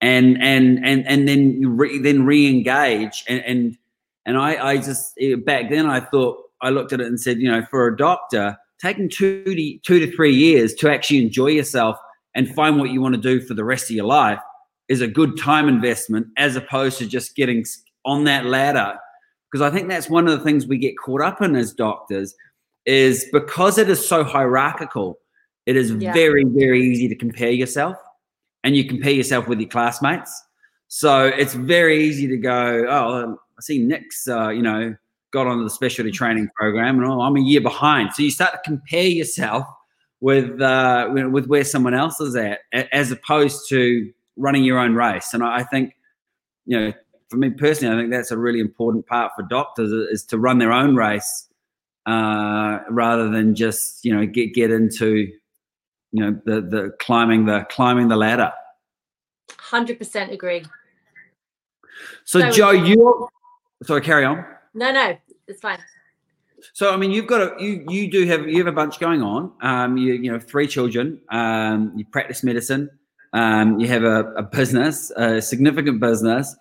[0.00, 3.78] and and and and then re, then re-engage and and
[4.26, 7.38] and I I just eh, back then I thought I looked at it and said
[7.38, 11.48] you know for a doctor taking two to two to three years to actually enjoy
[11.48, 11.96] yourself
[12.34, 14.40] and find what you want to do for the rest of your life
[14.88, 17.64] is a good time investment as opposed to just getting
[18.04, 18.96] on that ladder
[19.50, 22.34] because I think that's one of the things we get caught up in as doctors
[22.86, 25.18] is because it is so hierarchical
[25.66, 26.12] it is yeah.
[26.12, 27.96] very very easy to compare yourself
[28.64, 30.44] and you compare yourself with your classmates.
[30.88, 34.96] So it's very easy to go, oh, I see Nick's, uh, you know,
[35.30, 38.14] got onto the specialty training program, and oh, I'm a year behind.
[38.14, 39.66] So you start to compare yourself
[40.20, 45.34] with uh, with where someone else is at, as opposed to running your own race.
[45.34, 45.94] And I think,
[46.64, 46.92] you know,
[47.28, 50.58] for me personally, I think that's a really important part for doctors is to run
[50.58, 51.48] their own race
[52.08, 55.30] uh, rather than just you know get get into
[56.12, 58.50] you know the the climbing the climbing the ladder
[59.50, 60.64] 100% agree
[62.24, 63.28] so, so jo you
[63.82, 64.42] sorry carry on
[64.74, 65.78] no no it's fine
[66.72, 69.22] so i mean you've got a you you do have you have a bunch going
[69.22, 72.90] on um you you know three children um you practice medicine
[73.32, 76.56] um you have a, a business a significant business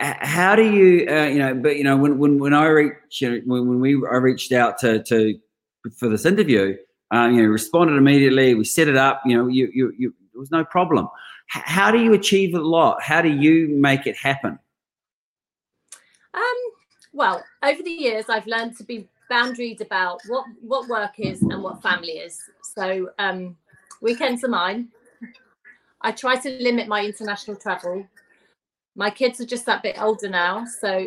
[0.00, 3.30] how do you uh, you know but you know when when, when i reached you
[3.30, 5.38] know, when, when we i reached out to to
[5.96, 6.76] for this interview
[7.12, 8.54] um, you know, responded immediately.
[8.54, 9.22] We set it up.
[9.24, 11.08] You know, you, you, you there was no problem.
[11.54, 13.02] H- how do you achieve a lot?
[13.02, 14.58] How do you make it happen?
[16.34, 16.71] Um,
[17.12, 21.62] well, over the years, I've learned to be boundaried about what what work is and
[21.62, 22.40] what family is.
[22.62, 23.56] So um,
[24.00, 24.88] weekends are mine.
[26.00, 28.06] I try to limit my international travel.
[28.94, 31.06] My kids are just that bit older now, so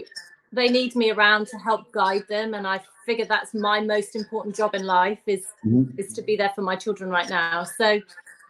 [0.52, 4.56] they need me around to help guide them, and I figure that's my most important
[4.56, 6.00] job in life is mm-hmm.
[6.00, 7.64] is to be there for my children right now.
[7.64, 8.02] So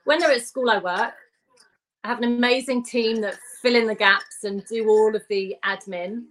[0.06, 1.14] when they're at school, I work.
[2.04, 5.56] I have an amazing team that fill in the gaps and do all of the
[5.66, 6.26] admin.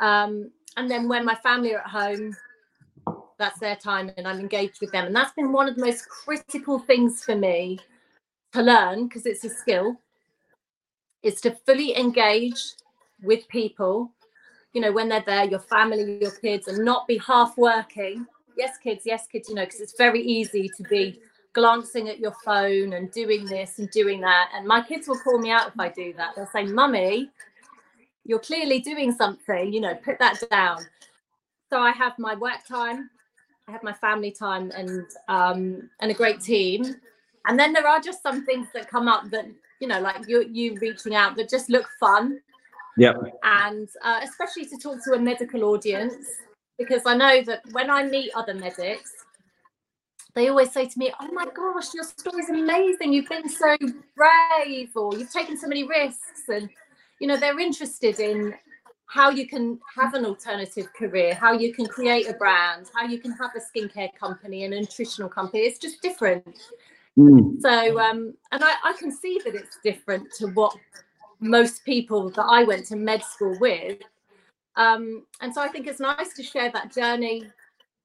[0.00, 2.36] Um, and then when my family are at home,
[3.38, 5.06] that's their time and I'm engaged with them.
[5.06, 7.78] And that's been one of the most critical things for me
[8.52, 9.96] to learn because it's a skill
[11.22, 12.62] is to fully engage
[13.22, 14.12] with people
[14.72, 18.26] you know, when they're there, your family, your kids, and not be half working.
[18.56, 21.20] Yes, kids, yes, kids, you know, because it's very easy to be
[21.52, 24.50] glancing at your phone and doing this and doing that.
[24.54, 26.36] And my kids will call me out if I do that.
[26.36, 27.30] They'll say, Mummy,
[28.24, 30.84] you're clearly doing something, you know, put that down.
[31.70, 33.10] So I have my work time,
[33.68, 36.96] I have my family time and um and a great team.
[37.46, 39.46] And then there are just some things that come up that,
[39.80, 42.40] you know, like you you reaching out that just look fun
[42.96, 43.14] yeah.
[43.42, 46.26] And uh, especially to talk to a medical audience,
[46.78, 49.12] because I know that when I meet other medics,
[50.34, 53.14] they always say to me, Oh my gosh, your story's amazing.
[53.14, 53.76] You've been so
[54.16, 56.42] brave, or you've taken so many risks.
[56.48, 56.68] And,
[57.20, 58.54] you know, they're interested in
[59.06, 63.18] how you can have an alternative career, how you can create a brand, how you
[63.18, 65.64] can have a skincare company, a nutritional company.
[65.64, 66.56] It's just different.
[67.18, 67.60] Mm.
[67.60, 70.76] So, um, and I, I can see that it's different to what
[71.40, 73.98] most people that I went to med school with.
[74.76, 77.44] Um, and so I think it's nice to share that journey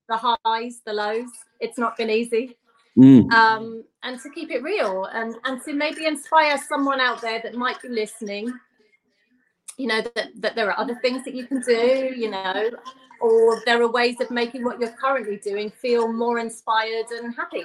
[0.07, 1.29] the highs, the lows.
[1.59, 2.57] It's not been easy.
[2.97, 3.31] Mm.
[3.31, 7.55] Um, and to keep it real and, and to maybe inspire someone out there that
[7.55, 8.51] might be listening,
[9.77, 12.71] you know, that, that there are other things that you can do, you know,
[13.21, 17.63] or there are ways of making what you're currently doing feel more inspired and happy.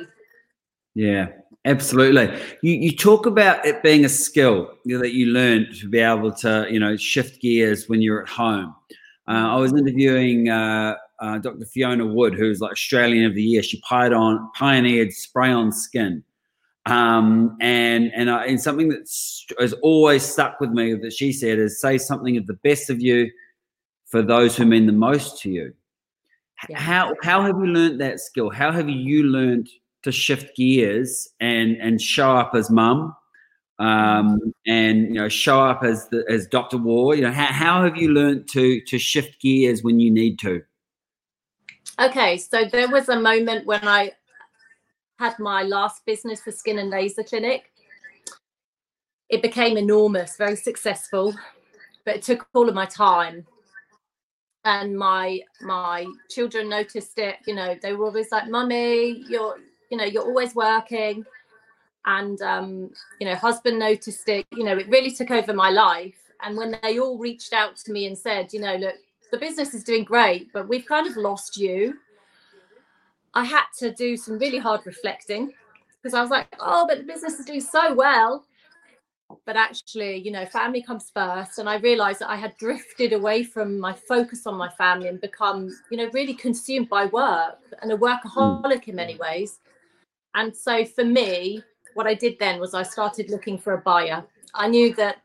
[0.95, 1.29] Yeah,
[1.65, 2.37] absolutely.
[2.63, 6.01] You you talk about it being a skill you know, that you learn to be
[6.01, 8.75] able to you know shift gears when you're at home.
[9.29, 11.65] Uh, I was interviewing uh, uh, Dr.
[11.67, 13.63] Fiona Wood, who's like Australian of the Year.
[13.63, 16.25] She pioneered pioneered spray on skin,
[16.87, 19.09] um, and and, I, and something that
[19.59, 23.01] has always stuck with me that she said is say something of the best of
[23.01, 23.31] you
[24.07, 25.73] for those who mean the most to you.
[26.69, 26.79] Yeah.
[26.79, 28.51] How how have you learned that skill?
[28.51, 29.69] How have you learned
[30.03, 33.15] to shift gears and and show up as mum
[33.81, 36.77] um, and you know show up as the, as Dr.
[36.77, 37.19] Ward.
[37.19, 40.63] You know how, how have you learned to to shift gears when you need to?
[41.99, 44.13] Okay, so there was a moment when I
[45.21, 47.71] had my last business, the skin and laser clinic.
[49.29, 51.35] It became enormous, very successful,
[52.07, 53.47] but it took all of my time.
[54.65, 59.57] And my my children noticed it you know they were always like mummy you're
[59.91, 61.25] you know you're always working.
[62.07, 66.21] And um, you know husband noticed it you know it really took over my life.
[66.43, 68.97] And when they all reached out to me and said you know look
[69.33, 71.95] the business is doing great but we've kind of lost you
[73.35, 75.53] i had to do some really hard reflecting
[76.03, 78.45] because i was like oh but the business is doing so well
[79.47, 83.45] but actually you know family comes first and i realized that i had drifted away
[83.45, 87.93] from my focus on my family and become you know really consumed by work and
[87.93, 89.61] a workaholic in many ways
[90.35, 91.63] and so for me,
[91.95, 94.25] what I did then was I started looking for a buyer.
[94.55, 95.19] I knew that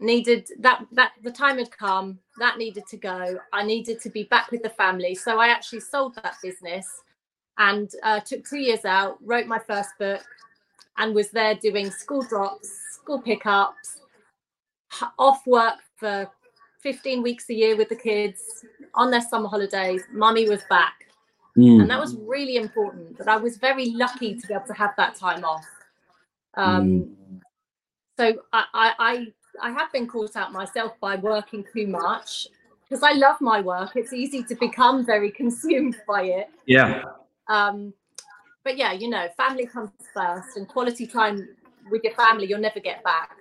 [0.00, 4.24] needed that that the time had come that needed to go i needed to be
[4.24, 6.86] back with the family so i actually sold that business
[7.58, 10.24] and uh, took two years out wrote my first book
[10.98, 14.00] and was there doing school drops school pickups
[15.18, 16.28] off work for
[16.82, 21.04] 15 weeks a year with the kids on their summer holidays mummy was back
[21.56, 21.82] Mm.
[21.82, 23.16] And that was really important.
[23.16, 25.64] But I was very lucky to be able to have that time off.
[26.54, 27.40] Um, mm.
[28.18, 29.26] So I, I, I
[29.62, 32.48] have been caught out myself by working too much
[32.88, 33.96] because I love my work.
[33.96, 36.50] It's easy to become very consumed by it.
[36.66, 37.02] Yeah.
[37.48, 37.92] Um,
[38.62, 41.48] but yeah, you know, family comes first, and quality time
[41.90, 43.36] with your family you'll never get back.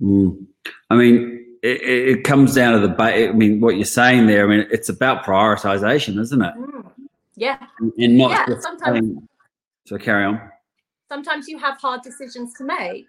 [0.00, 0.46] Mm.
[0.90, 3.02] I mean, it, it, comes down to the.
[3.02, 4.44] I mean, what you're saying there.
[4.44, 6.54] I mean, it's about prioritization, isn't it?
[6.54, 6.90] Mm.
[7.36, 7.58] Yeah.
[7.96, 9.18] And not yeah, sometimes,
[9.86, 10.40] so carry on.
[11.08, 13.06] Sometimes you have hard decisions to make.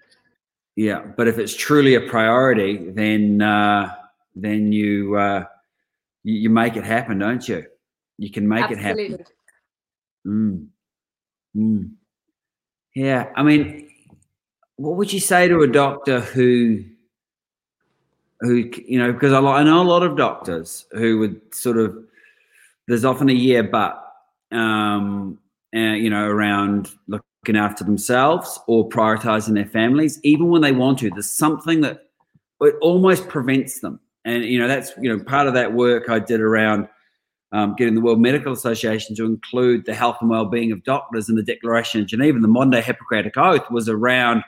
[0.80, 3.94] Yeah, but if it's truly a priority, then uh,
[4.34, 5.44] then you, uh,
[6.24, 7.66] you, you make it happen, don't you?
[8.18, 9.04] You can make Absolutely.
[9.04, 9.26] it happen.
[10.26, 10.68] Mm.
[11.58, 11.92] Mm.
[12.96, 13.90] Yeah, I mean,
[14.78, 16.86] what would you say to a doctor who
[18.40, 21.98] who you know because I, I know a lot of doctors who would sort of
[22.88, 24.02] there's often a year but
[24.54, 25.40] um,
[25.76, 26.90] uh, you know, around
[27.42, 31.10] looking after themselves or prioritizing their families, even when they want to.
[31.10, 32.10] There's something that
[32.62, 34.00] it almost prevents them.
[34.26, 36.88] And, you know, that's, you know, part of that work I did around
[37.52, 41.36] um, getting the World Medical Association to include the health and well-being of doctors in
[41.36, 42.40] the Declaration of Geneva.
[42.40, 44.44] The modern day Hippocratic Oath was around,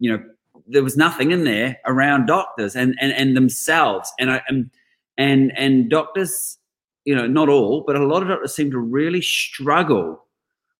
[0.00, 0.24] you know,
[0.66, 4.10] there was nothing in there around doctors and and, and themselves.
[4.18, 4.70] And I and
[5.18, 6.58] and and doctors
[7.04, 10.23] you know, not all, but a lot of doctors seem to really struggle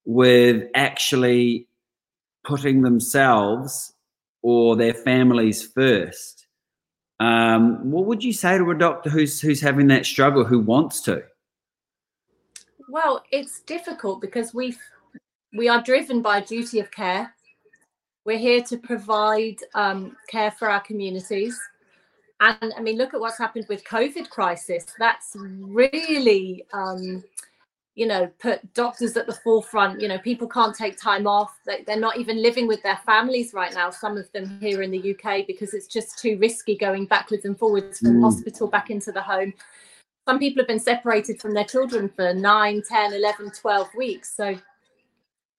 [0.05, 1.69] with actually
[2.45, 3.95] putting themselves
[4.43, 6.47] or their families first.
[7.21, 11.01] Um, what would you say to a doctor who's who's having that struggle, who wants
[11.03, 11.23] to?
[12.89, 14.77] Well, it's difficult because we
[15.53, 17.33] we are driven by duty of care.
[18.25, 21.59] We're here to provide um, care for our communities
[22.41, 24.85] and I mean, look at what's happened with COVID crisis.
[24.99, 27.23] That's really, um,
[27.95, 30.01] you know, put doctors at the forefront.
[30.01, 31.57] You know, people can't take time off.
[31.65, 33.91] They're not even living with their families right now.
[33.91, 37.57] Some of them here in the UK because it's just too risky going backwards and
[37.57, 38.23] forwards from mm.
[38.23, 39.55] hospital back into the home.
[40.27, 44.35] Some people have been separated from their children for 9, 10, 11, 12 weeks.
[44.35, 44.57] So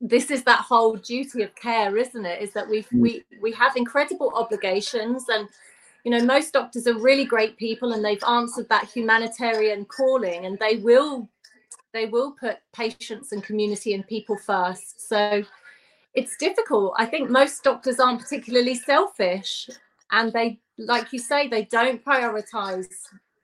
[0.01, 2.41] this is that whole duty of care, isn't it?
[2.41, 2.99] Is that we mm.
[2.99, 5.47] we we have incredible obligations and
[6.03, 10.59] you know most doctors are really great people and they've answered that humanitarian calling and
[10.59, 11.29] they will
[11.95, 15.07] they will put patients and community and people first.
[15.07, 15.43] So
[16.13, 16.93] it's difficult.
[16.97, 19.69] I think most doctors aren't particularly selfish
[20.11, 22.87] and they like you say they don't prioritize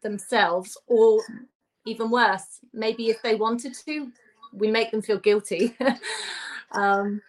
[0.03, 1.21] themselves or
[1.85, 4.11] even worse maybe if they wanted to
[4.53, 5.75] we make them feel guilty.
[6.73, 7.21] Um,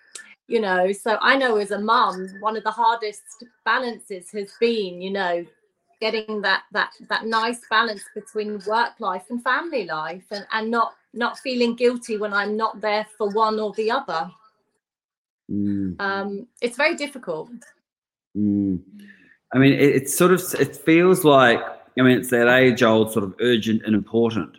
[0.46, 5.02] you know so i know as a mum one of the hardest balances has been
[5.02, 5.44] you know
[6.00, 10.94] getting that that that nice balance between work life and family life and, and not
[11.12, 14.30] not feeling guilty when i'm not there for one or the other
[15.50, 15.94] mm.
[16.00, 17.50] um, it's very difficult
[18.36, 18.80] mm.
[19.54, 21.60] i mean it, it's sort of it feels like
[21.98, 24.56] i mean it's that age old sort of urgent and important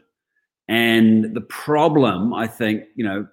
[0.68, 3.28] and the problem i think you know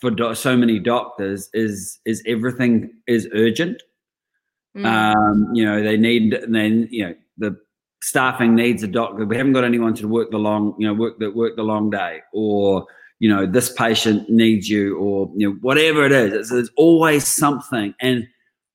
[0.00, 3.82] for do- so many doctors is is everything is urgent.
[4.76, 4.86] Mm.
[4.86, 7.56] Um, you know, they need and then you know the
[8.02, 9.24] staffing needs a doctor.
[9.24, 11.90] We haven't got anyone to work the long you know work the work the long
[11.90, 12.86] day, or
[13.18, 16.32] you know this patient needs you, or you know whatever it is.
[16.32, 18.26] It's, there's always something, and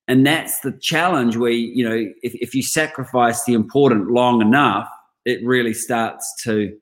[0.07, 1.37] and that's the challenge.
[1.37, 4.89] Where you know if if you sacrifice the important long enough,
[5.25, 6.77] it really starts to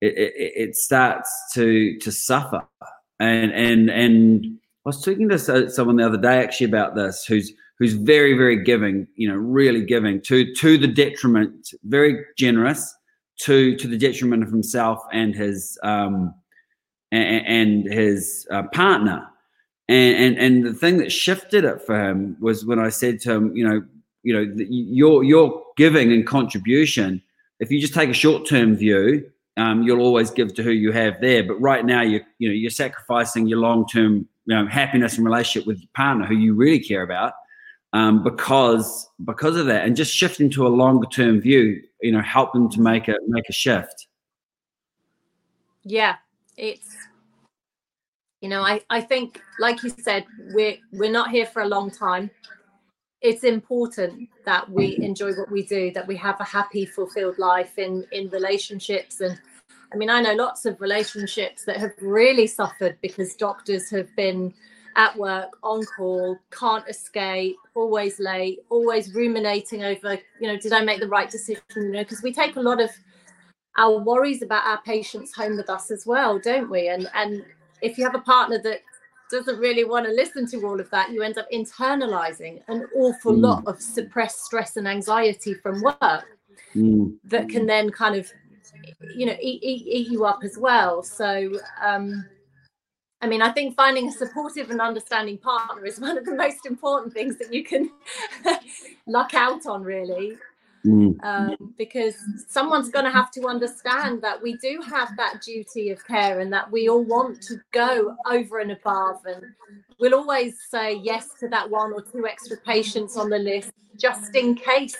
[0.00, 2.62] it, it, it starts to to suffer
[3.20, 7.52] and and and I was talking to someone the other day actually about this, who's
[7.80, 12.94] who's very very giving, you know, really giving to to the detriment, very generous
[13.40, 16.32] to to the detriment of himself and his um
[17.10, 19.26] and, and his uh, partner.
[19.88, 23.32] And, and and the thing that shifted it for him was when I said to
[23.32, 23.82] him, you know,
[24.22, 27.20] you know, your your giving and contribution.
[27.58, 30.92] If you just take a short term view, um, you'll always give to who you
[30.92, 31.42] have there.
[31.42, 35.24] But right now, you you know you're sacrificing your long term you know, happiness and
[35.24, 37.34] relationship with your partner, who you really care about,
[37.92, 41.82] um, because because of that, and just shifting to a longer term view.
[42.02, 44.06] You know, help them to make a make a shift.
[45.84, 46.16] Yeah,
[46.56, 46.96] it's
[48.40, 51.90] you know I I think like you said we're we're not here for a long
[51.90, 52.30] time
[53.20, 57.78] it's important that we enjoy what we do that we have a happy fulfilled life
[57.78, 59.38] in in relationships and
[59.92, 64.52] i mean i know lots of relationships that have really suffered because doctors have been
[65.00, 70.82] at work on call can't escape always late always ruminating over you know did i
[70.82, 72.90] make the right decision you know because we take a lot of
[73.78, 77.42] our worries about our patients home with us as well don't we and and
[77.80, 78.80] if you have a partner that
[79.30, 83.32] doesn't really want to listen to all of that, you end up internalizing an awful
[83.32, 83.42] mm.
[83.42, 86.38] lot of suppressed stress and anxiety from work
[86.74, 87.14] mm.
[87.24, 88.30] that can then kind of,
[89.14, 91.02] you know, eat, eat, eat you up as well.
[91.02, 92.26] So, um,
[93.22, 96.64] I mean, I think finding a supportive and understanding partner is one of the most
[96.64, 97.90] important things that you can
[99.06, 100.38] luck out on, really.
[100.86, 101.22] Mm.
[101.22, 102.14] Um, because
[102.48, 106.50] someone's going to have to understand that we do have that duty of care and
[106.54, 109.44] that we all want to go over and above and
[109.98, 114.34] we'll always say yes to that one or two extra patients on the list just
[114.34, 114.96] in case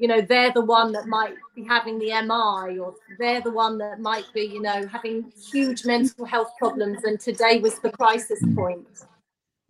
[0.00, 3.78] you know they're the one that might be having the mi or they're the one
[3.78, 8.40] that might be you know having huge mental health problems and today was the crisis
[8.54, 8.88] point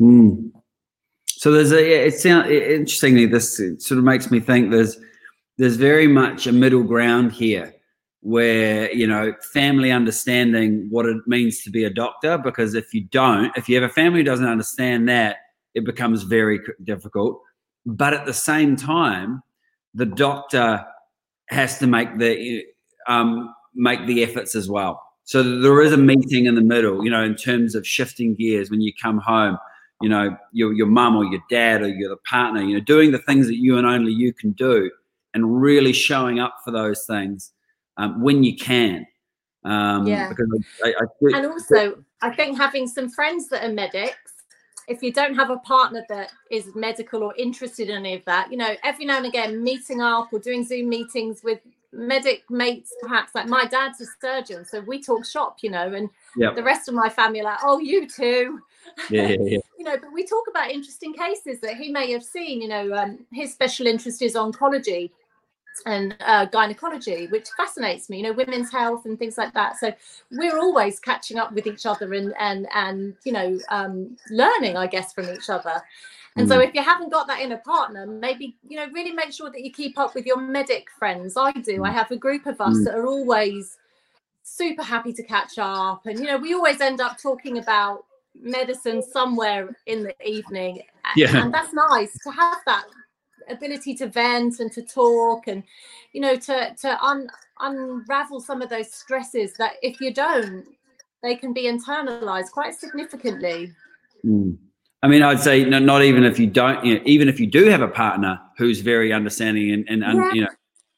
[0.00, 0.50] mm.
[1.26, 4.98] so there's a it it's interestingly this sort of makes me think there's
[5.58, 7.74] there's very much a middle ground here
[8.22, 13.02] where you know family understanding what it means to be a doctor because if you
[13.04, 15.38] don't if you have a family who doesn't understand that
[15.74, 17.42] it becomes very difficult
[17.84, 19.42] but at the same time
[19.94, 20.84] the doctor
[21.48, 22.64] has to make the
[23.08, 27.10] um, make the efforts as well so there is a meeting in the middle you
[27.10, 29.56] know in terms of shifting gears when you come home
[30.00, 33.18] you know your, your mum or your dad or your partner you know doing the
[33.18, 34.90] things that you and only you can do
[35.34, 37.52] and really showing up for those things
[37.96, 39.06] um, when you can.
[39.64, 40.28] Um, yeah.
[40.28, 44.29] Because I, I, I, and also, I think having some friends that are medics,
[44.90, 48.50] if you don't have a partner that is medical or interested in any of that,
[48.50, 51.60] you know, every now and again, meeting up or doing Zoom meetings with
[51.92, 56.10] medic mates, perhaps like my dad's a surgeon, so we talk shop, you know, and
[56.36, 56.56] yep.
[56.56, 58.58] the rest of my family are like, oh, you too.
[59.10, 59.58] Yeah, yeah, yeah.
[59.78, 62.60] you know, but we talk about interesting cases that he may have seen.
[62.60, 65.12] You know, um, his special interest is oncology
[65.86, 68.18] and uh, gynecology, which fascinates me.
[68.18, 69.78] You know, women's health and things like that.
[69.78, 69.92] So
[70.30, 74.86] we're always catching up with each other and and and you know um, learning, I
[74.86, 75.82] guess, from each other.
[76.36, 76.50] And mm.
[76.50, 79.50] so if you haven't got that in a partner, maybe you know really make sure
[79.50, 81.36] that you keep up with your medic friends.
[81.36, 81.84] I do.
[81.84, 81.94] I mm.
[81.94, 82.84] have a group of us mm.
[82.84, 83.76] that are always
[84.42, 88.04] super happy to catch up, and you know we always end up talking about
[88.34, 90.82] medicine somewhere in the evening.
[91.16, 91.42] Yeah.
[91.42, 92.84] And that's nice to have that
[93.50, 95.62] ability to vent and to talk and
[96.12, 97.28] you know to to un,
[97.60, 100.64] unravel some of those stresses that if you don't
[101.22, 103.72] they can be internalized quite significantly
[104.24, 104.56] mm.
[105.02, 107.66] i mean i'd say not even if you don't you know, even if you do
[107.66, 110.48] have a partner who's very understanding and, and, and you know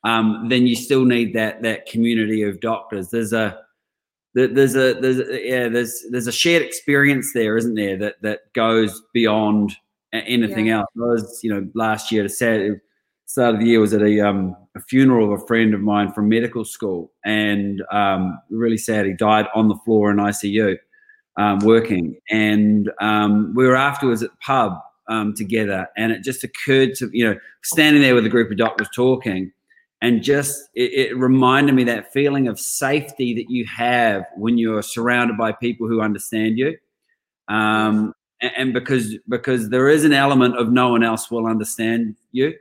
[0.05, 3.11] um, then you still need that that community of doctors.
[3.11, 3.59] There's a
[4.35, 7.97] there's a there's a, yeah there's there's a shared experience there, isn't there?
[7.97, 9.77] That that goes beyond
[10.13, 10.79] anything yeah.
[10.79, 10.89] else.
[10.97, 12.81] I was you know last year to Saturday,
[13.27, 16.13] start of the year was at a um a funeral of a friend of mine
[16.13, 20.77] from medical school, and um, really sad he died on the floor in ICU,
[21.37, 26.45] um, working, and um, we were afterwards at the pub um, together, and it just
[26.45, 29.53] occurred to you know standing there with a group of doctors talking
[30.03, 34.83] and just it, it, reminded me that feeling of safety that you have when you're
[34.83, 36.77] surrounded by people who understand you
[37.49, 38.13] um,
[38.43, 42.55] and, and, because because there is an element of no one else will understand you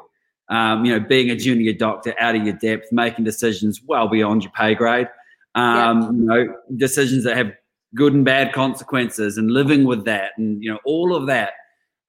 [0.50, 4.44] um, you know being a junior doctor out of your depth making decisions well beyond
[4.44, 5.10] your pay grade
[5.56, 6.10] um, yeah.
[6.12, 7.52] you know decisions that have
[7.96, 11.54] good and bad consequences and living with that and you know all of that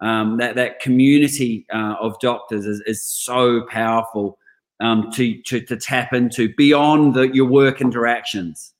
[0.01, 4.39] um, that that community uh, of doctors is, is so powerful
[4.83, 8.75] um, to, to, to tap into beyond the, your work interactions.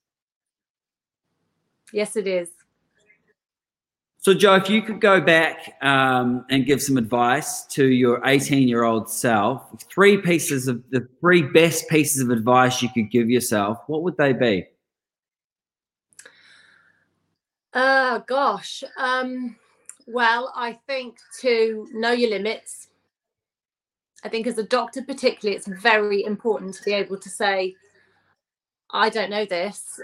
[1.93, 2.49] Yes, it is.
[4.23, 8.68] So, Jo, if you could go back um, and give some advice to your 18
[8.68, 13.29] year old self, three pieces of the three best pieces of advice you could give
[13.29, 14.64] yourself, what would they be?
[17.73, 18.85] Uh, gosh.
[18.97, 19.57] Um,
[20.07, 22.87] well, I think to know your limits,
[24.23, 27.75] I think as a doctor, particularly, it's very important to be able to say,
[28.89, 30.01] I don't know this,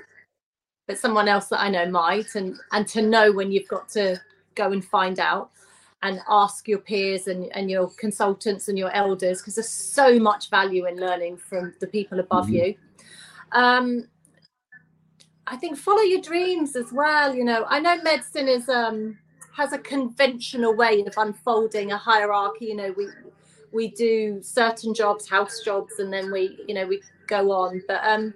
[0.88, 4.20] but someone else that I know might, and and to know when you've got to
[4.56, 5.50] go and find out
[6.02, 10.48] and ask your peers and, and your consultants and your elders because there's so much
[10.48, 12.54] value in learning from the people above mm-hmm.
[12.54, 12.74] you.
[13.52, 14.08] Um,
[15.46, 17.34] I think follow your dreams as well.
[17.34, 19.18] You know, I know medicine is um,
[19.56, 22.66] has a conventional way of unfolding a hierarchy.
[22.66, 23.08] You know, we
[23.72, 27.82] we do certain jobs, house jobs, and then we, you know, we go on.
[27.86, 28.34] But um,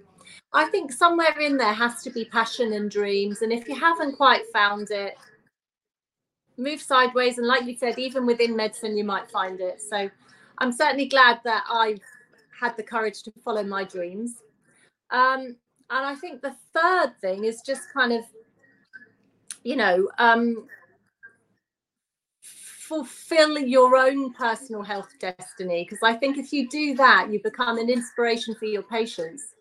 [0.53, 3.43] I think somewhere in there has to be passion and dreams.
[3.43, 5.17] And if you haven't quite found it,
[6.57, 7.39] move sideways.
[7.39, 9.81] And like you said, even within medicine, you might find it.
[9.81, 10.11] So
[10.59, 12.01] I'm certainly glad that I've
[12.59, 14.37] had the courage to follow my dreams.
[15.11, 15.57] Um,
[15.91, 18.25] and I think the third thing is just kind of,
[19.65, 20.69] you know, um,
[22.93, 27.79] fulfill your own personal health destiny because i think if you do that you become
[27.79, 29.55] an inspiration for your patients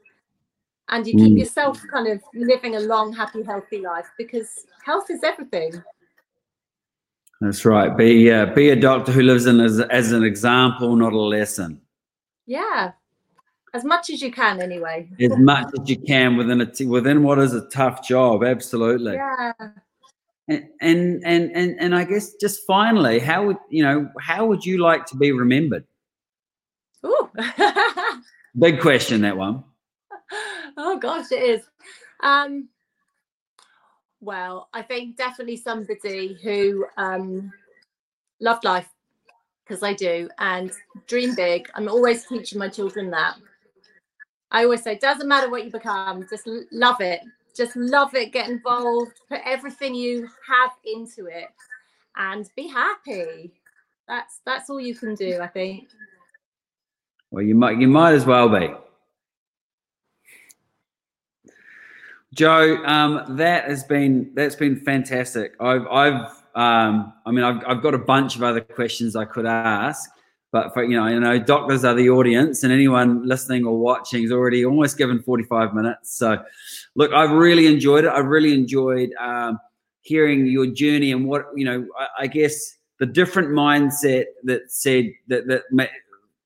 [0.91, 1.39] and you keep mm.
[1.39, 5.81] yourself kind of living a long happy healthy life because health is everything
[7.39, 11.13] that's right be uh, be a doctor who lives in as, as an example not
[11.13, 11.81] a lesson
[12.45, 12.91] yeah
[13.73, 17.23] as much as you can anyway as much as you can within a t- within
[17.23, 19.53] what is a tough job absolutely yeah
[20.47, 24.65] and, and and and and I guess just finally, how would you know how would
[24.65, 25.85] you like to be remembered?
[27.05, 27.29] Ooh.
[28.59, 29.63] Big question that one.
[31.01, 31.61] Gosh, it is.
[32.21, 32.69] Um,
[34.19, 37.51] well, I think definitely somebody who um,
[38.39, 38.87] loved life
[39.65, 40.71] because I do and
[41.07, 41.69] dream big.
[41.75, 43.35] I'm always teaching my children that.
[44.51, 47.21] I always say, doesn't matter what you become, just love it
[47.55, 51.49] just love it get involved put everything you have into it
[52.17, 53.51] and be happy
[54.07, 55.87] that's that's all you can do i think
[57.31, 58.69] well you might you might as well be
[62.33, 67.81] jo um, that has been that's been fantastic i've i've um, i mean I've, I've
[67.81, 70.09] got a bunch of other questions i could ask
[70.51, 74.23] but for you know, you know, doctors are the audience, and anyone listening or watching
[74.23, 76.17] is already almost given 45 minutes.
[76.17, 76.43] So,
[76.95, 78.09] look, I've really enjoyed it.
[78.09, 79.59] I've really enjoyed um,
[80.01, 81.87] hearing your journey and what you know.
[81.97, 85.89] I, I, guess the different mindset that said that that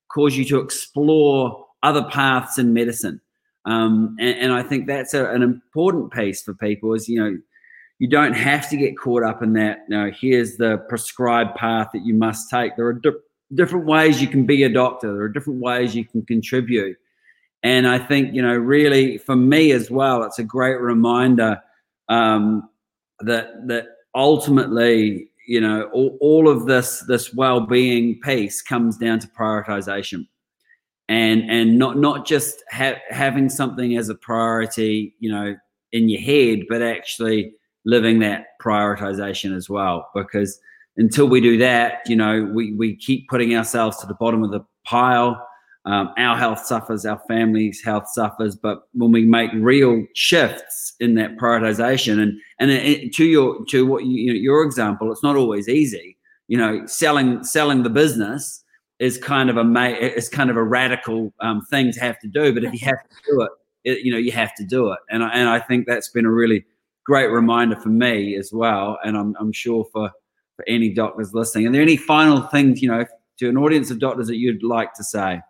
[0.09, 3.19] caused you to explore other paths in medicine,
[3.65, 6.93] um, and, and, I think that's a, an important piece for people.
[6.93, 7.37] Is you know.
[7.97, 9.85] You don't have to get caught up in that.
[9.87, 12.75] You know, here's the prescribed path that you must take.
[12.75, 13.11] There are di-
[13.53, 15.13] different ways you can be a doctor.
[15.13, 16.97] There are different ways you can contribute.
[17.63, 21.59] And I think, you know, really for me as well, it's a great reminder
[22.09, 22.69] um,
[23.21, 29.27] that that ultimately, you know, all, all of this this well-being piece comes down to
[29.27, 30.27] prioritization.
[31.07, 35.55] And and not not just ha- having something as a priority, you know,
[35.91, 37.53] in your head, but actually
[37.85, 40.09] living that prioritization as well.
[40.15, 40.59] Because
[40.97, 44.51] until we do that, you know, we, we keep putting ourselves to the bottom of
[44.51, 45.47] the pile.
[45.85, 48.55] Um, our health suffers, our family's health suffers.
[48.55, 53.85] But when we make real shifts in that prioritization, and and it, to your to
[53.85, 56.17] what you, you know, your example, it's not always easy.
[56.47, 58.63] You know, selling selling the business
[58.99, 62.53] is kind of a is kind of a radical um, thing to have to do.
[62.53, 63.51] But if you have to do it,
[63.83, 64.99] it, you know, you have to do it.
[65.09, 66.65] And I, and I think that's been a really
[67.05, 68.97] great reminder for me as well.
[69.03, 70.09] And I'm, I'm sure for,
[70.55, 71.67] for any doctors listening.
[71.67, 73.05] Are there any final things, you know,
[73.37, 75.41] to an audience of doctors that you'd like to say?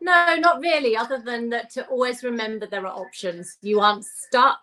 [0.00, 3.58] No, not really, other than that to always remember there are options.
[3.62, 4.60] You aren't stuck.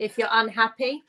[0.00, 1.04] If you're unhappy,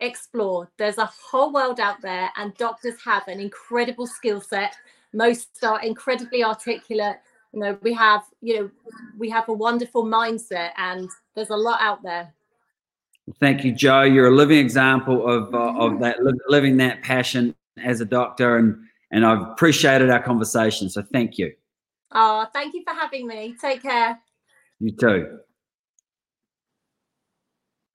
[0.00, 0.70] explore.
[0.76, 4.76] There's a whole world out there, and doctors have an incredible skill set.
[5.14, 7.16] Most are incredibly articulate.
[7.52, 8.70] You know, we have, you know,
[9.16, 12.34] we have a wonderful mindset, and there's a lot out there.
[13.40, 18.00] Thank you, jo You're a living example of uh, of that living that passion as
[18.00, 18.76] a doctor, and
[19.12, 20.90] and I've appreciated our conversation.
[20.90, 21.52] So thank you.
[22.10, 23.54] Oh, thank you for having me.
[23.60, 24.18] Take care.
[24.80, 25.38] You too.